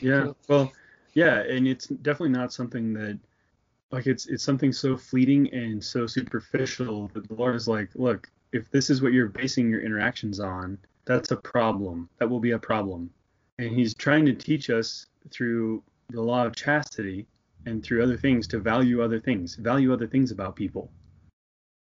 You 0.00 0.10
know? 0.10 0.36
Well, 0.48 0.72
yeah, 1.14 1.40
and 1.40 1.66
it's 1.66 1.86
definitely 1.86 2.36
not 2.36 2.52
something 2.52 2.92
that 2.94 3.18
like 3.90 4.06
it's 4.06 4.26
it's 4.26 4.42
something 4.42 4.72
so 4.72 4.96
fleeting 4.96 5.52
and 5.54 5.82
so 5.82 6.06
superficial 6.06 7.10
that 7.14 7.28
the 7.28 7.34
Lord 7.34 7.54
is 7.54 7.68
like, 7.68 7.90
look, 7.94 8.28
if 8.52 8.70
this 8.70 8.90
is 8.90 9.00
what 9.00 9.12
you're 9.12 9.28
basing 9.28 9.70
your 9.70 9.80
interactions 9.80 10.40
on, 10.40 10.78
that's 11.04 11.30
a 11.30 11.36
problem. 11.36 12.08
That 12.18 12.28
will 12.28 12.40
be 12.40 12.52
a 12.52 12.58
problem. 12.58 13.10
And 13.58 13.74
he's 13.74 13.94
trying 13.94 14.26
to 14.26 14.32
teach 14.32 14.70
us 14.70 15.06
through 15.30 15.82
the 16.10 16.20
law 16.20 16.44
of 16.44 16.56
chastity 16.56 17.26
and 17.66 17.82
through 17.82 18.02
other 18.02 18.16
things 18.16 18.46
to 18.48 18.58
value 18.58 19.02
other 19.02 19.20
things, 19.20 19.54
value 19.56 19.92
other 19.92 20.06
things 20.06 20.30
about 20.30 20.56
people, 20.56 20.90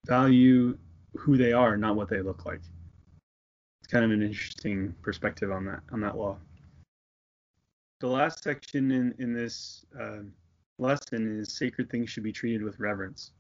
value 0.07 0.77
who 1.17 1.37
they 1.37 1.53
are, 1.53 1.77
not 1.77 1.97
what 1.97 2.09
they 2.09 2.21
look 2.21 2.45
like. 2.45 2.61
It's 3.81 3.91
kind 3.91 4.05
of 4.05 4.11
an 4.11 4.23
interesting 4.23 4.95
perspective 5.03 5.51
on 5.51 5.65
that 5.67 5.81
on 5.93 6.01
that 6.01 6.17
law. 6.17 6.39
The 8.01 8.09
last 8.09 8.43
section 8.43 8.91
in 8.91 9.15
in 9.19 9.33
this 9.33 9.85
uh, 10.01 10.21
lesson 10.79 11.39
is 11.39 11.57
sacred 11.57 11.91
things 11.91 12.11
should 12.11 12.23
be 12.23 12.33
treated 12.33 12.63
with 12.63 12.81
reverence. 12.81 13.33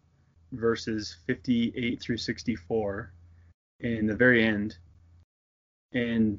Verses 0.53 1.17
58 1.27 2.01
through 2.01 2.17
64 2.17 3.13
in 3.81 4.07
the 4.07 4.15
very 4.15 4.45
end. 4.45 4.77
And 5.95 6.39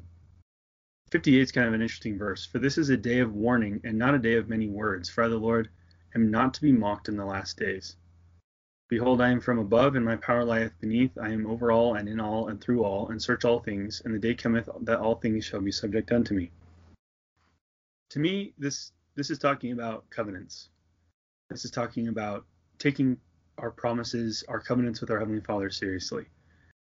58 1.10 1.40
is 1.40 1.52
kind 1.52 1.66
of 1.66 1.74
an 1.74 1.82
interesting 1.82 2.18
verse. 2.18 2.46
For 2.46 2.58
this 2.58 2.78
is 2.78 2.90
a 2.90 2.96
day 2.96 3.20
of 3.20 3.34
warning 3.34 3.80
and 3.84 3.98
not 3.98 4.14
a 4.14 4.18
day 4.18 4.34
of 4.34 4.48
many 4.48 4.68
words. 4.68 5.08
For 5.08 5.24
I, 5.24 5.28
the 5.28 5.36
Lord, 5.36 5.70
am 6.14 6.30
not 6.30 6.54
to 6.54 6.62
be 6.62 6.72
mocked 6.72 7.08
in 7.08 7.16
the 7.16 7.24
last 7.24 7.58
days. 7.58 7.96
Behold, 8.88 9.20
I 9.20 9.30
am 9.30 9.40
from 9.40 9.58
above, 9.58 9.96
and 9.96 10.04
my 10.04 10.14
power 10.16 10.44
lieth 10.44 10.78
beneath. 10.78 11.18
I 11.18 11.30
am 11.30 11.46
over 11.46 11.72
all, 11.72 11.96
and 11.96 12.08
in 12.08 12.20
all, 12.20 12.48
and 12.48 12.60
through 12.60 12.84
all, 12.84 13.08
and 13.08 13.20
search 13.20 13.44
all 13.44 13.58
things. 13.58 14.00
And 14.04 14.14
the 14.14 14.18
day 14.18 14.34
cometh 14.34 14.68
that 14.82 15.00
all 15.00 15.16
things 15.16 15.44
shall 15.44 15.60
be 15.60 15.72
subject 15.72 16.12
unto 16.12 16.34
me. 16.34 16.52
To 18.10 18.20
me, 18.20 18.54
this 18.58 18.92
this 19.16 19.30
is 19.30 19.38
talking 19.38 19.72
about 19.72 20.08
covenants. 20.10 20.68
This 21.50 21.64
is 21.64 21.70
talking 21.70 22.08
about 22.08 22.44
taking 22.78 23.16
our 23.58 23.70
promises, 23.70 24.44
our 24.46 24.60
covenants 24.60 25.00
with 25.00 25.10
our 25.10 25.18
heavenly 25.18 25.40
Father 25.40 25.70
seriously. 25.70 26.26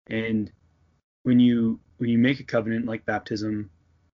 And 0.07 0.51
when 1.23 1.39
you 1.39 1.79
when 1.97 2.09
you 2.09 2.17
make 2.17 2.39
a 2.39 2.43
covenant 2.43 2.85
like 2.85 3.05
baptism 3.05 3.69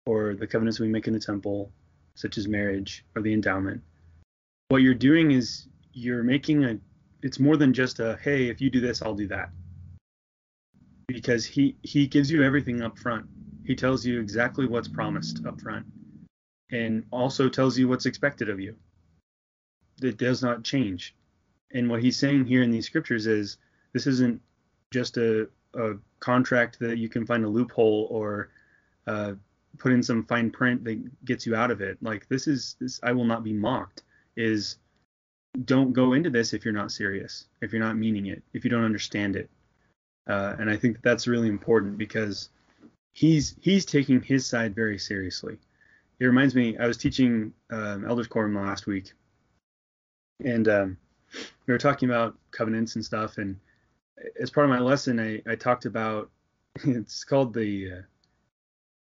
or 0.05 0.35
the 0.35 0.47
covenants 0.47 0.79
we 0.79 0.87
make 0.87 1.07
in 1.07 1.13
the 1.13 1.19
temple, 1.19 1.71
such 2.15 2.37
as 2.37 2.47
marriage 2.47 3.05
or 3.15 3.21
the 3.21 3.33
endowment, 3.33 3.81
what 4.69 4.81
you're 4.81 4.93
doing 4.93 5.31
is 5.31 5.67
you're 5.93 6.23
making 6.23 6.63
a 6.63 6.79
it's 7.21 7.39
more 7.39 7.57
than 7.57 7.73
just 7.73 7.99
a 7.99 8.17
hey, 8.23 8.49
if 8.49 8.61
you 8.61 8.69
do 8.69 8.79
this, 8.79 9.01
I'll 9.01 9.15
do 9.15 9.27
that. 9.27 9.49
Because 11.07 11.45
he 11.45 11.75
he 11.81 12.07
gives 12.07 12.31
you 12.31 12.43
everything 12.43 12.81
up 12.81 12.97
front. 12.97 13.25
He 13.65 13.75
tells 13.75 14.05
you 14.05 14.19
exactly 14.19 14.67
what's 14.67 14.87
promised 14.87 15.45
up 15.45 15.59
front 15.61 15.85
and 16.71 17.05
also 17.11 17.49
tells 17.49 17.77
you 17.77 17.87
what's 17.87 18.05
expected 18.05 18.49
of 18.49 18.59
you 18.59 18.75
that 19.99 20.17
does 20.17 20.41
not 20.41 20.63
change. 20.63 21.15
And 21.73 21.89
what 21.89 22.01
he's 22.01 22.17
saying 22.17 22.45
here 22.45 22.63
in 22.63 22.71
these 22.71 22.85
scriptures 22.85 23.27
is 23.27 23.57
this 23.93 24.07
isn't 24.07 24.41
just 24.91 25.17
a, 25.17 25.49
a 25.73 25.93
contract 26.19 26.79
that 26.79 26.97
you 26.97 27.09
can 27.09 27.25
find 27.25 27.45
a 27.45 27.49
loophole 27.49 28.07
or 28.09 28.49
uh, 29.07 29.33
put 29.77 29.91
in 29.91 30.03
some 30.03 30.25
fine 30.25 30.51
print 30.51 30.83
that 30.83 31.25
gets 31.25 31.45
you 31.45 31.55
out 31.55 31.71
of 31.71 31.81
it. 31.81 31.97
Like 32.01 32.27
this 32.27 32.47
is 32.47 32.75
this 32.79 32.99
I 33.03 33.11
will 33.11 33.25
not 33.25 33.43
be 33.43 33.53
mocked 33.53 34.03
is 34.35 34.77
don't 35.65 35.93
go 35.93 36.13
into 36.13 36.29
this 36.29 36.53
if 36.53 36.63
you're 36.63 36.73
not 36.73 36.91
serious, 36.91 37.45
if 37.61 37.73
you're 37.73 37.81
not 37.81 37.97
meaning 37.97 38.27
it, 38.27 38.43
if 38.53 38.63
you 38.63 38.69
don't 38.69 38.83
understand 38.83 39.35
it. 39.35 39.49
Uh, 40.27 40.55
and 40.59 40.69
I 40.69 40.77
think 40.77 40.95
that 40.95 41.03
that's 41.03 41.27
really 41.27 41.49
important 41.49 41.97
because 41.97 42.49
he's 43.13 43.55
he's 43.59 43.85
taking 43.85 44.21
his 44.21 44.45
side 44.45 44.75
very 44.75 44.99
seriously. 44.99 45.57
It 46.19 46.25
reminds 46.25 46.53
me, 46.53 46.77
I 46.77 46.85
was 46.85 46.97
teaching 46.97 47.53
um, 47.71 48.05
elders 48.05 48.27
quorum 48.27 48.55
last 48.55 48.85
week, 48.85 49.13
and 50.43 50.67
um, 50.67 50.97
we 51.65 51.71
were 51.73 51.77
talking 51.77 52.09
about 52.09 52.37
covenants 52.51 52.95
and 52.95 53.05
stuff. 53.05 53.37
And 53.37 53.57
as 54.39 54.49
part 54.49 54.65
of 54.65 54.69
my 54.69 54.79
lesson, 54.79 55.19
I, 55.19 55.41
I 55.49 55.55
talked 55.55 55.85
about 55.85 56.29
it's 56.85 57.23
called 57.23 57.53
the 57.53 57.91
uh, 57.91 58.01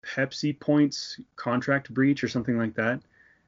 Pepsi 0.06 0.58
points 0.58 1.20
contract 1.36 1.92
breach 1.92 2.22
or 2.22 2.28
something 2.28 2.58
like 2.58 2.74
that. 2.74 3.00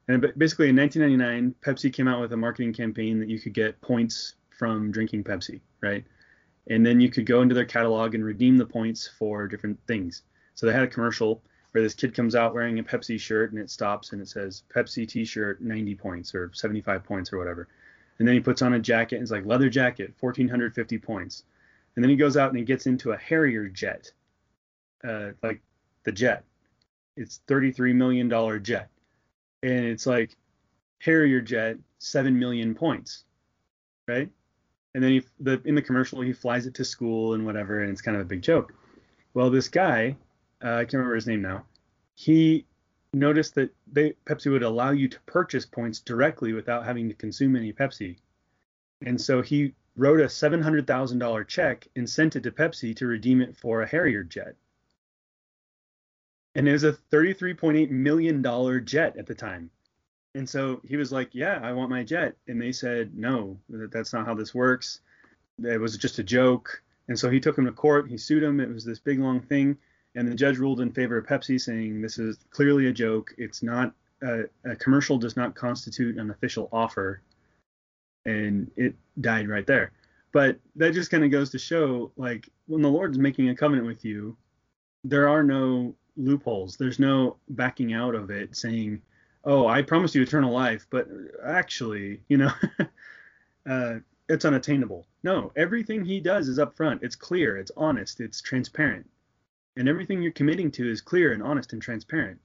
And 0.07 0.21
basically, 0.37 0.69
in 0.69 0.75
1999, 0.75 1.55
Pepsi 1.61 1.91
came 1.91 2.07
out 2.07 2.21
with 2.21 2.31
a 2.31 2.37
marketing 2.37 2.73
campaign 2.73 3.19
that 3.19 3.29
you 3.29 3.39
could 3.39 3.53
get 3.53 3.79
points 3.81 4.35
from 4.57 4.91
drinking 4.91 5.23
Pepsi, 5.23 5.59
right? 5.81 6.05
And 6.69 6.85
then 6.85 6.99
you 6.99 7.09
could 7.09 7.25
go 7.25 7.41
into 7.41 7.55
their 7.55 7.65
catalog 7.65 8.15
and 8.15 8.23
redeem 8.23 8.57
the 8.57 8.65
points 8.65 9.09
for 9.19 9.47
different 9.47 9.79
things. 9.85 10.23
So 10.55 10.65
they 10.65 10.73
had 10.73 10.83
a 10.83 10.87
commercial 10.87 11.43
where 11.71 11.83
this 11.83 11.93
kid 11.93 12.15
comes 12.15 12.35
out 12.35 12.53
wearing 12.53 12.79
a 12.79 12.83
Pepsi 12.83 13.19
shirt 13.19 13.51
and 13.51 13.59
it 13.61 13.69
stops 13.69 14.13
and 14.13 14.21
it 14.21 14.27
says 14.27 14.63
Pepsi 14.73 15.07
T-shirt 15.07 15.61
90 15.61 15.95
points 15.95 16.33
or 16.33 16.51
75 16.53 17.03
points 17.03 17.31
or 17.31 17.37
whatever. 17.37 17.67
And 18.19 18.27
then 18.27 18.35
he 18.35 18.41
puts 18.41 18.61
on 18.61 18.73
a 18.73 18.79
jacket 18.79 19.15
and 19.15 19.23
it's 19.23 19.31
like 19.31 19.45
leather 19.45 19.69
jacket 19.69 20.13
1450 20.19 20.97
points. 20.97 21.43
And 21.95 22.03
then 22.03 22.09
he 22.09 22.15
goes 22.15 22.37
out 22.37 22.49
and 22.49 22.57
he 22.57 22.63
gets 22.63 22.85
into 22.85 23.11
a 23.11 23.17
Harrier 23.17 23.67
jet, 23.67 24.11
uh, 25.03 25.31
like 25.41 25.61
the 26.03 26.11
jet. 26.11 26.43
It's 27.15 27.41
33 27.47 27.93
million 27.93 28.29
dollar 28.29 28.59
jet, 28.59 28.89
and 29.63 29.85
it's 29.85 30.05
like 30.05 30.37
Harrier 30.99 31.41
jet, 31.41 31.77
seven 31.97 32.37
million 32.37 32.75
points, 32.75 33.23
right? 34.07 34.29
And 34.93 35.03
then 35.03 35.11
he, 35.11 35.23
the 35.39 35.59
in 35.65 35.73
the 35.73 35.81
commercial 35.81 36.21
he 36.21 36.33
flies 36.33 36.67
it 36.67 36.75
to 36.75 36.85
school 36.85 37.33
and 37.33 37.45
whatever, 37.45 37.81
and 37.81 37.91
it's 37.91 38.01
kind 38.01 38.15
of 38.15 38.21
a 38.21 38.25
big 38.25 38.43
joke. 38.43 38.73
Well, 39.33 39.49
this 39.49 39.67
guy, 39.67 40.15
uh, 40.63 40.75
I 40.75 40.83
can't 40.83 40.93
remember 40.93 41.15
his 41.15 41.27
name 41.27 41.41
now. 41.41 41.65
He 42.13 42.65
noticed 43.13 43.55
that 43.55 43.73
they, 43.91 44.13
Pepsi 44.25 44.51
would 44.51 44.63
allow 44.63 44.91
you 44.91 45.07
to 45.07 45.19
purchase 45.21 45.65
points 45.65 45.99
directly 45.99 46.53
without 46.53 46.85
having 46.85 47.09
to 47.09 47.15
consume 47.15 47.55
any 47.55 47.73
Pepsi, 47.73 48.17
and 49.05 49.19
so 49.19 49.41
he 49.41 49.73
wrote 49.95 50.19
a 50.19 50.29
seven 50.29 50.61
hundred 50.61 50.85
thousand 50.85 51.19
dollar 51.19 51.43
check 51.43 51.87
and 51.95 52.09
sent 52.09 52.35
it 52.35 52.43
to 52.43 52.51
Pepsi 52.51 52.95
to 52.95 53.07
redeem 53.07 53.41
it 53.41 53.57
for 53.57 53.81
a 53.81 53.87
Harrier 53.87 54.23
jet. 54.23 54.55
And 56.55 56.67
it 56.67 56.71
was 56.71 56.83
a 56.83 56.93
thirty-three 56.93 57.53
point 57.55 57.77
eight 57.77 57.91
million 57.91 58.41
dollar 58.41 58.79
jet 58.79 59.17
at 59.17 59.25
the 59.25 59.35
time. 59.35 59.69
And 60.35 60.47
so 60.47 60.81
he 60.83 60.97
was 60.97 61.11
like, 61.11 61.33
"Yeah, 61.33 61.59
I 61.63 61.73
want 61.73 61.89
my 61.89 62.03
jet." 62.03 62.35
And 62.47 62.61
they 62.61 62.71
said, 62.71 63.17
"No, 63.17 63.57
that's 63.69 64.13
not 64.13 64.25
how 64.25 64.35
this 64.35 64.53
works. 64.53 65.01
It 65.63 65.79
was 65.79 65.97
just 65.97 66.19
a 66.19 66.23
joke." 66.23 66.83
And 67.07 67.17
so 67.17 67.29
he 67.29 67.39
took 67.39 67.57
him 67.57 67.65
to 67.65 67.71
court. 67.71 68.09
He 68.09 68.17
sued 68.17 68.43
him. 68.43 68.59
It 68.59 68.69
was 68.69 68.85
this 68.85 68.99
big 68.99 69.19
long 69.19 69.39
thing, 69.41 69.77
and 70.17 70.27
the 70.27 70.35
judge 70.35 70.57
ruled 70.57 70.81
in 70.81 70.91
favor 70.91 71.17
of 71.17 71.25
Pepsi, 71.25 71.61
saying 71.61 72.01
this 72.01 72.17
is 72.17 72.37
clearly 72.49 72.87
a 72.87 72.91
joke. 72.91 73.33
It's 73.37 73.63
not 73.63 73.93
a, 74.21 74.43
a 74.65 74.75
commercial 74.75 75.17
does 75.17 75.37
not 75.37 75.55
constitute 75.55 76.17
an 76.17 76.31
official 76.31 76.67
offer, 76.73 77.21
and 78.25 78.69
it 78.75 78.95
died 79.21 79.47
right 79.47 79.65
there. 79.65 79.91
But 80.33 80.59
that 80.75 80.93
just 80.93 81.11
kind 81.11 81.23
of 81.23 81.31
goes 81.31 81.51
to 81.51 81.59
show, 81.59 82.11
like, 82.17 82.49
when 82.65 82.81
the 82.81 82.89
Lord's 82.89 83.17
making 83.17 83.49
a 83.49 83.55
covenant 83.55 83.87
with 83.87 84.03
you, 84.03 84.35
there 85.03 85.29
are 85.29 85.43
no 85.43 85.95
loopholes. 86.17 86.75
There's 86.75 86.99
no 86.99 87.37
backing 87.49 87.93
out 87.93 88.15
of 88.15 88.29
it, 88.29 88.57
saying 88.57 89.01
oh, 89.47 89.65
I 89.65 89.81
promise 89.81 90.13
you 90.13 90.21
eternal 90.21 90.51
life, 90.51 90.85
but 90.89 91.07
actually, 91.43 92.19
you 92.27 92.37
know, 92.37 92.51
uh, 93.69 93.95
it's 94.27 94.45
unattainable. 94.45 95.07
No, 95.23 95.53
everything 95.55 96.03
he 96.03 96.19
does 96.19 96.49
is 96.49 96.59
upfront. 96.59 97.01
It's 97.01 97.15
clear, 97.15 97.57
it's 97.57 97.71
honest, 97.77 98.19
it's 98.19 98.41
transparent. 98.41 99.09
And 99.77 99.87
everything 99.87 100.21
you're 100.21 100.31
committing 100.31 100.71
to 100.71 100.89
is 100.89 101.01
clear 101.01 101.33
and 101.33 101.43
honest 101.43 101.71
and 101.71 101.81
transparent. 101.81 102.39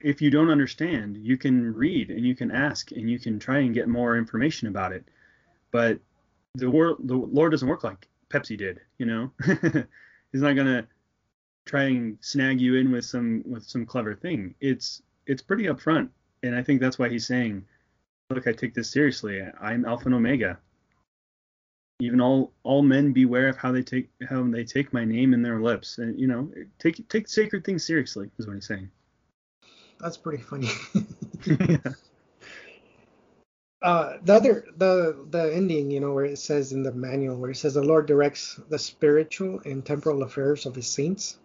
If 0.00 0.20
you 0.20 0.30
don't 0.30 0.50
understand, 0.50 1.16
you 1.16 1.38
can 1.38 1.72
read 1.74 2.10
and 2.10 2.26
you 2.26 2.34
can 2.34 2.50
ask 2.50 2.92
and 2.92 3.08
you 3.08 3.18
can 3.18 3.38
try 3.38 3.60
and 3.60 3.72
get 3.72 3.88
more 3.88 4.16
information 4.16 4.68
about 4.68 4.92
it. 4.92 5.08
But 5.70 5.98
the, 6.54 6.70
wor- 6.70 6.98
the 6.98 7.16
Lord 7.16 7.52
doesn't 7.52 7.68
work 7.68 7.84
like 7.84 8.06
Pepsi 8.28 8.58
did, 8.58 8.80
you 8.98 9.06
know. 9.06 9.32
He's 10.32 10.42
not 10.42 10.56
gonna 10.56 10.86
try 11.64 11.84
and 11.84 12.18
snag 12.20 12.60
you 12.60 12.76
in 12.76 12.90
with 12.90 13.04
some 13.04 13.42
with 13.46 13.64
some 13.64 13.86
clever 13.86 14.14
thing. 14.14 14.54
It's 14.60 15.02
it's 15.26 15.42
pretty 15.42 15.64
upfront, 15.64 16.08
and 16.42 16.54
I 16.54 16.62
think 16.62 16.80
that's 16.80 16.98
why 16.98 17.10
he's 17.10 17.26
saying, 17.26 17.64
"Look, 18.30 18.46
I 18.46 18.52
take 18.52 18.74
this 18.74 18.90
seriously. 18.90 19.42
I'm 19.60 19.84
Alpha 19.84 20.06
and 20.06 20.14
Omega. 20.14 20.58
Even 22.02 22.20
all 22.20 22.52
all 22.62 22.82
men 22.82 23.12
beware 23.12 23.48
of 23.48 23.56
how 23.56 23.72
they 23.72 23.82
take 23.82 24.10
how 24.28 24.42
they 24.42 24.64
take 24.64 24.92
my 24.92 25.04
name 25.04 25.34
in 25.34 25.42
their 25.42 25.60
lips, 25.60 25.98
and 25.98 26.18
you 26.18 26.26
know, 26.26 26.50
take 26.78 27.08
take 27.08 27.28
sacred 27.28 27.64
things 27.64 27.84
seriously." 27.84 28.30
Is 28.38 28.46
what 28.46 28.54
he's 28.54 28.66
saying. 28.66 28.90
That's 30.00 30.16
pretty 30.16 30.42
funny. 30.42 30.70
yeah. 31.46 31.76
Uh, 33.82 34.18
the 34.22 34.32
other 34.32 34.64
the 34.76 35.26
the 35.30 35.52
ending 35.52 35.90
you 35.90 35.98
know 35.98 36.12
where 36.12 36.24
it 36.24 36.38
says 36.38 36.70
in 36.70 36.84
the 36.84 36.92
manual 36.92 37.36
where 37.36 37.50
it 37.50 37.56
says 37.56 37.74
the 37.74 37.82
lord 37.82 38.06
directs 38.06 38.60
the 38.68 38.78
spiritual 38.78 39.60
and 39.64 39.84
temporal 39.84 40.22
affairs 40.22 40.66
of 40.66 40.74
his 40.76 40.86
saints 40.86 41.36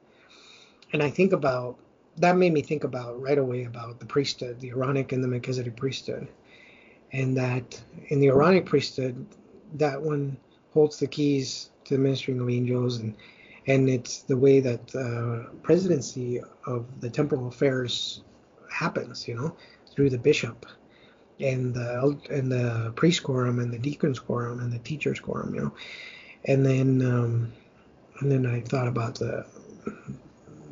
and 0.93 1.01
i 1.01 1.09
think 1.09 1.33
about 1.33 1.79
that 2.17 2.35
made 2.37 2.53
me 2.53 2.61
think 2.61 2.83
about 2.83 3.21
right 3.21 3.37
away 3.37 3.63
about 3.63 3.99
the 3.99 4.05
priesthood, 4.05 4.59
the 4.59 4.69
Aaronic 4.69 5.11
and 5.11 5.23
the 5.23 5.27
Melchizedek 5.27 5.75
priesthood, 5.75 6.27
and 7.11 7.37
that 7.37 7.81
in 8.07 8.19
the 8.19 8.27
Aaronic 8.27 8.65
priesthood, 8.65 9.25
that 9.75 10.01
one 10.01 10.37
holds 10.77 10.99
the 10.99 11.07
keys 11.07 11.71
to 11.85 11.95
the 11.95 11.99
ministering 11.99 12.39
of 12.39 12.47
angels, 12.49 12.97
and 12.97 13.15
and 13.65 13.89
it's 13.89 14.19
the 14.31 14.37
way 14.37 14.59
that 14.59 14.87
the 14.89 15.49
presidency 15.63 16.39
of 16.67 16.85
the 17.01 17.09
temporal 17.09 17.47
affairs 17.47 18.21
happens, 18.71 19.27
you 19.27 19.33
know, 19.35 19.55
through 19.91 20.11
the 20.11 20.19
bishop 20.19 20.67
and 21.39 21.73
the 21.73 22.19
and 22.29 22.51
the 22.51 22.93
priest 22.95 23.23
quorum 23.23 23.57
and 23.57 23.73
the 23.73 23.79
deacons 23.79 24.19
quorum 24.19 24.59
and 24.59 24.71
the 24.71 24.77
teachers 24.79 25.19
quorum, 25.19 25.55
you 25.55 25.61
know, 25.61 25.73
and 26.45 26.63
then 26.63 27.01
um, 27.01 27.51
and 28.19 28.31
then 28.31 28.45
I 28.45 28.61
thought 28.61 28.87
about 28.87 29.15
the 29.15 29.47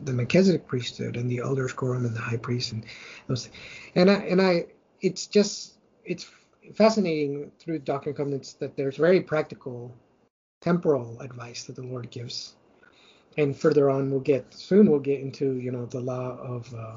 the 0.04 0.14
Melchizedek 0.14 0.68
priesthood 0.68 1.18
and 1.18 1.32
the 1.32 1.40
elders 1.40 1.74
quorum 1.74 2.06
and 2.06 2.16
the 2.16 2.22
high 2.22 2.38
priest 2.38 2.74
and 2.74 2.86
those 3.28 3.50
and 3.96 4.12
I 4.12 4.16
and 4.32 4.40
I 4.40 4.68
it's 5.02 5.26
just 5.26 5.74
it's 6.06 6.30
fascinating 6.74 7.52
through 7.60 7.80
Doctrine 7.80 8.12
and 8.12 8.18
Covenants 8.18 8.54
that 8.54 8.76
there's 8.76 8.98
very 8.98 9.22
practical 9.22 9.94
temporal 10.62 11.20
advice 11.22 11.64
that 11.66 11.76
the 11.76 11.84
Lord 11.84 12.10
gives. 12.10 12.56
And 13.38 13.56
further 13.56 13.90
on 13.90 14.10
we'll 14.10 14.22
get 14.22 14.54
soon 14.54 14.90
we'll 14.90 15.00
get 15.00 15.20
into, 15.20 15.58
you 15.58 15.72
know, 15.72 15.86
the 15.86 16.00
law 16.00 16.38
of 16.38 16.74
uh, 16.74 16.96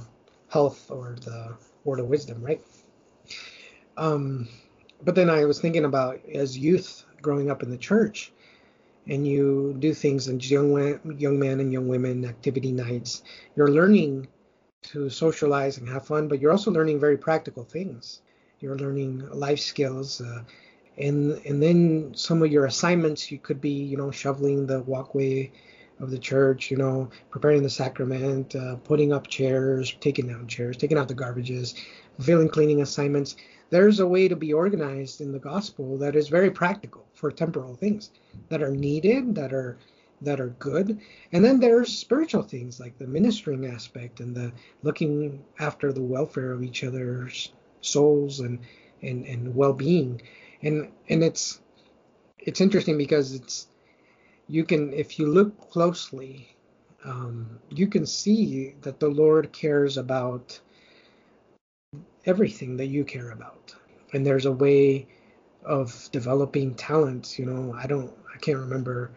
health 0.48 0.90
or 0.90 1.16
the 1.20 1.56
word 1.84 2.00
of 2.00 2.06
wisdom, 2.06 2.42
right? 2.42 2.62
Um, 3.96 4.48
but 5.04 5.14
then 5.14 5.28
I 5.28 5.44
was 5.44 5.60
thinking 5.60 5.84
about 5.84 6.20
as 6.32 6.56
youth 6.56 7.04
growing 7.20 7.50
up 7.50 7.62
in 7.62 7.70
the 7.70 7.76
church, 7.76 8.32
and 9.08 9.26
you 9.26 9.74
do 9.78 9.94
things 9.94 10.28
and 10.28 10.44
young 10.48 11.00
young 11.18 11.38
men 11.38 11.60
and 11.60 11.72
young 11.72 11.88
women 11.88 12.24
activity 12.24 12.72
nights 12.72 13.22
you're 13.56 13.70
learning 13.70 14.28
to 14.82 15.08
socialize 15.08 15.78
and 15.78 15.88
have 15.88 16.06
fun 16.06 16.28
but 16.28 16.40
you're 16.40 16.52
also 16.52 16.70
learning 16.70 17.00
very 17.00 17.16
practical 17.16 17.64
things 17.64 18.20
you're 18.60 18.76
learning 18.76 19.28
life 19.30 19.60
skills 19.60 20.20
uh, 20.20 20.42
and 20.96 21.40
and 21.46 21.62
then 21.62 22.12
some 22.14 22.42
of 22.42 22.50
your 22.50 22.66
assignments 22.66 23.30
you 23.30 23.38
could 23.38 23.60
be 23.60 23.70
you 23.70 23.96
know 23.96 24.10
shoveling 24.10 24.66
the 24.66 24.80
walkway 24.82 25.50
of 26.00 26.10
the 26.10 26.18
church 26.18 26.70
you 26.70 26.76
know 26.76 27.08
preparing 27.30 27.62
the 27.62 27.70
sacrament 27.70 28.54
uh, 28.54 28.76
putting 28.76 29.12
up 29.12 29.26
chairs 29.26 29.96
taking 30.00 30.28
down 30.28 30.46
chairs 30.46 30.76
taking 30.76 30.98
out 30.98 31.08
the 31.08 31.14
garbages 31.14 31.74
fulfilling 32.16 32.48
cleaning 32.48 32.82
assignments 32.82 33.36
there's 33.70 34.00
a 34.00 34.06
way 34.06 34.28
to 34.28 34.36
be 34.36 34.52
organized 34.52 35.20
in 35.20 35.32
the 35.32 35.38
gospel 35.38 35.98
that 35.98 36.16
is 36.16 36.28
very 36.28 36.50
practical 36.50 37.04
for 37.14 37.30
temporal 37.30 37.74
things 37.74 38.10
that 38.48 38.62
are 38.62 38.70
needed, 38.70 39.34
that 39.34 39.52
are 39.52 39.76
that 40.20 40.40
are 40.40 40.48
good. 40.58 40.98
And 41.32 41.44
then 41.44 41.60
there's 41.60 41.96
spiritual 41.96 42.42
things 42.42 42.80
like 42.80 42.98
the 42.98 43.06
ministering 43.06 43.66
aspect 43.66 44.18
and 44.18 44.34
the 44.34 44.52
looking 44.82 45.44
after 45.60 45.92
the 45.92 46.02
welfare 46.02 46.50
of 46.50 46.64
each 46.64 46.82
other's 46.82 47.52
souls 47.80 48.40
and 48.40 48.58
and, 49.02 49.24
and 49.26 49.54
well-being. 49.54 50.22
And 50.62 50.90
and 51.08 51.22
it's 51.22 51.60
it's 52.38 52.60
interesting 52.60 52.98
because 52.98 53.34
it's 53.34 53.68
you 54.48 54.64
can 54.64 54.92
if 54.92 55.18
you 55.18 55.26
look 55.26 55.70
closely 55.70 56.56
um, 57.04 57.60
you 57.70 57.86
can 57.86 58.06
see 58.06 58.74
that 58.82 58.98
the 58.98 59.08
Lord 59.08 59.52
cares 59.52 59.96
about 59.96 60.58
everything 62.26 62.76
that 62.76 62.86
you 62.86 63.04
care 63.04 63.30
about. 63.30 63.74
And 64.12 64.26
there's 64.26 64.46
a 64.46 64.52
way 64.52 65.06
of 65.64 66.08
developing 66.12 66.74
talents, 66.74 67.38
you 67.38 67.46
know, 67.46 67.74
I 67.74 67.86
don't 67.86 68.12
I 68.34 68.38
can't 68.38 68.58
remember 68.58 69.10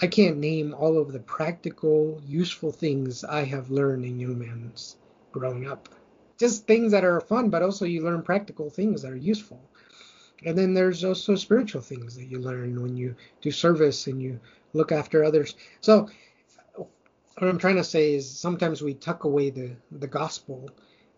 I 0.00 0.06
can't 0.06 0.38
name 0.38 0.74
all 0.74 0.96
of 0.96 1.12
the 1.12 1.18
practical, 1.18 2.20
useful 2.24 2.70
things 2.70 3.24
I 3.24 3.42
have 3.44 3.70
learned 3.70 4.04
in 4.04 4.20
humans 4.20 4.96
growing 5.32 5.66
up. 5.66 5.88
Just 6.38 6.66
things 6.66 6.92
that 6.92 7.04
are 7.04 7.20
fun, 7.20 7.50
but 7.50 7.62
also 7.62 7.84
you 7.84 8.02
learn 8.02 8.22
practical 8.22 8.70
things 8.70 9.02
that 9.02 9.12
are 9.12 9.16
useful. 9.16 9.60
And 10.44 10.56
then 10.56 10.72
there's 10.72 11.04
also 11.04 11.34
spiritual 11.34 11.82
things 11.82 12.14
that 12.16 12.26
you 12.26 12.38
learn 12.38 12.80
when 12.80 12.96
you 12.96 13.16
do 13.40 13.50
service 13.50 14.06
and 14.06 14.22
you 14.22 14.38
look 14.72 14.92
after 14.92 15.24
others. 15.24 15.56
So 15.80 16.08
what 17.38 17.48
I'm 17.48 17.58
trying 17.58 17.76
to 17.76 17.84
say 17.84 18.14
is 18.14 18.28
sometimes 18.28 18.82
we 18.82 18.94
tuck 18.94 19.24
away 19.24 19.50
the 19.50 19.70
the 19.92 20.06
gospel 20.06 20.70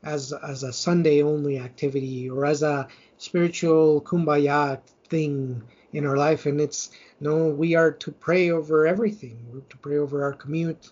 as 0.03 0.33
as 0.33 0.63
a 0.63 0.73
Sunday 0.73 1.23
only 1.23 1.59
activity 1.59 2.29
or 2.29 2.45
as 2.45 2.63
a 2.63 2.89
spiritual 3.19 4.01
kumbaya 4.03 4.81
thing 5.09 5.63
in 5.93 6.07
our 6.07 6.17
life 6.17 6.47
and 6.47 6.61
it's 6.61 6.91
no 7.21 7.49
we 7.49 7.75
are 7.75 7.91
to 7.91 8.13
pray 8.13 8.51
over 8.51 8.87
everything 8.87 9.37
we're 9.53 9.61
to 9.61 9.77
pray 9.79 9.97
over 9.97 10.23
our 10.23 10.33
commute 10.33 10.91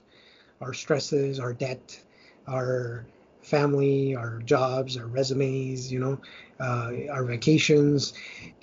our 0.60 0.74
stresses 0.74 1.38
our 1.38 1.52
debt 1.52 2.02
our 2.48 3.06
family 3.48 4.14
our 4.14 4.40
jobs 4.44 4.96
our 4.96 5.06
resumes 5.06 5.90
you 5.92 5.98
know 5.98 6.18
uh, 6.60 6.92
our 7.10 7.24
vacations 7.24 8.12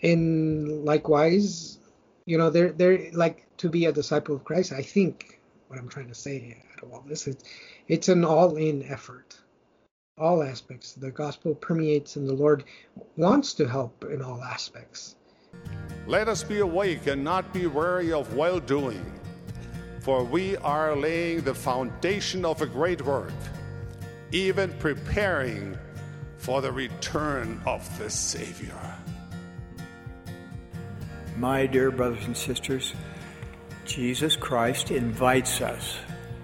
and 0.04 0.86
likewise 0.86 1.80
you 2.26 2.38
know 2.38 2.50
they're 2.50 2.72
they're 2.72 3.12
like 3.14 3.46
to 3.58 3.70
be 3.70 3.86
a 3.86 3.92
disciple 3.92 4.36
of 4.36 4.44
christ 4.44 4.72
i 4.72 4.82
think 4.82 5.40
what 5.68 5.80
i'm 5.80 5.90
trying 5.90 6.08
to 6.08 6.16
say 6.16 6.62
out 6.74 6.84
of 6.84 6.94
all 6.94 7.04
this 7.08 7.28
is 7.28 7.38
it's 7.88 8.10
an 8.10 8.24
all-in 8.24 8.84
effort 8.84 9.38
all 10.18 10.44
aspects. 10.44 10.94
The 10.94 11.12
gospel 11.12 11.54
permeates, 11.56 12.16
and 12.16 12.28
the 12.28 12.34
Lord 12.34 12.64
wants 13.18 13.54
to 13.56 13.68
help 13.68 14.06
in 14.06 14.22
all 14.22 14.42
aspects. 14.42 15.16
Let 16.08 16.30
us 16.30 16.42
be 16.42 16.60
awake 16.60 17.08
and 17.08 17.24
not 17.24 17.52
be 17.52 17.68
weary 17.68 18.14
of 18.14 18.34
well 18.34 18.60
doing, 18.62 19.04
for 20.00 20.24
we 20.24 20.56
are 20.58 20.96
laying 20.96 21.42
the 21.42 21.54
foundation 21.54 22.46
of 22.46 22.62
a 22.62 22.66
great 22.66 23.02
work, 23.02 23.34
even 24.36 24.70
preparing 24.80 25.78
for 26.36 26.62
the 26.62 26.72
return 26.72 27.62
of 27.66 27.98
the 27.98 28.10
Savior. 28.10 28.76
My 31.38 31.66
dear 31.66 31.90
brothers 31.90 32.26
and 32.26 32.36
sisters, 32.36 32.94
Jesus 33.86 34.36
Christ 34.36 34.92
invites 34.92 35.62
us 35.62 35.98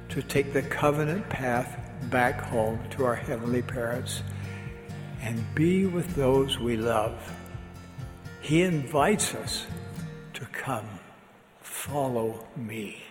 to 0.07 0.21
take 0.21 0.53
the 0.53 0.61
covenant 0.61 1.27
path 1.27 1.77
back 2.09 2.39
home 2.39 2.79
to 2.91 3.03
our 3.03 3.15
heavenly 3.15 3.61
parents 3.61 4.23
and 5.21 5.43
be 5.53 5.85
with 5.85 6.15
those 6.15 6.57
we 6.59 6.77
love. 6.77 7.19
He 8.39 8.61
invites 8.61 9.35
us 9.35 9.67
to 10.35 10.45
come, 10.45 10.87
follow 11.59 12.47
me. 12.55 13.03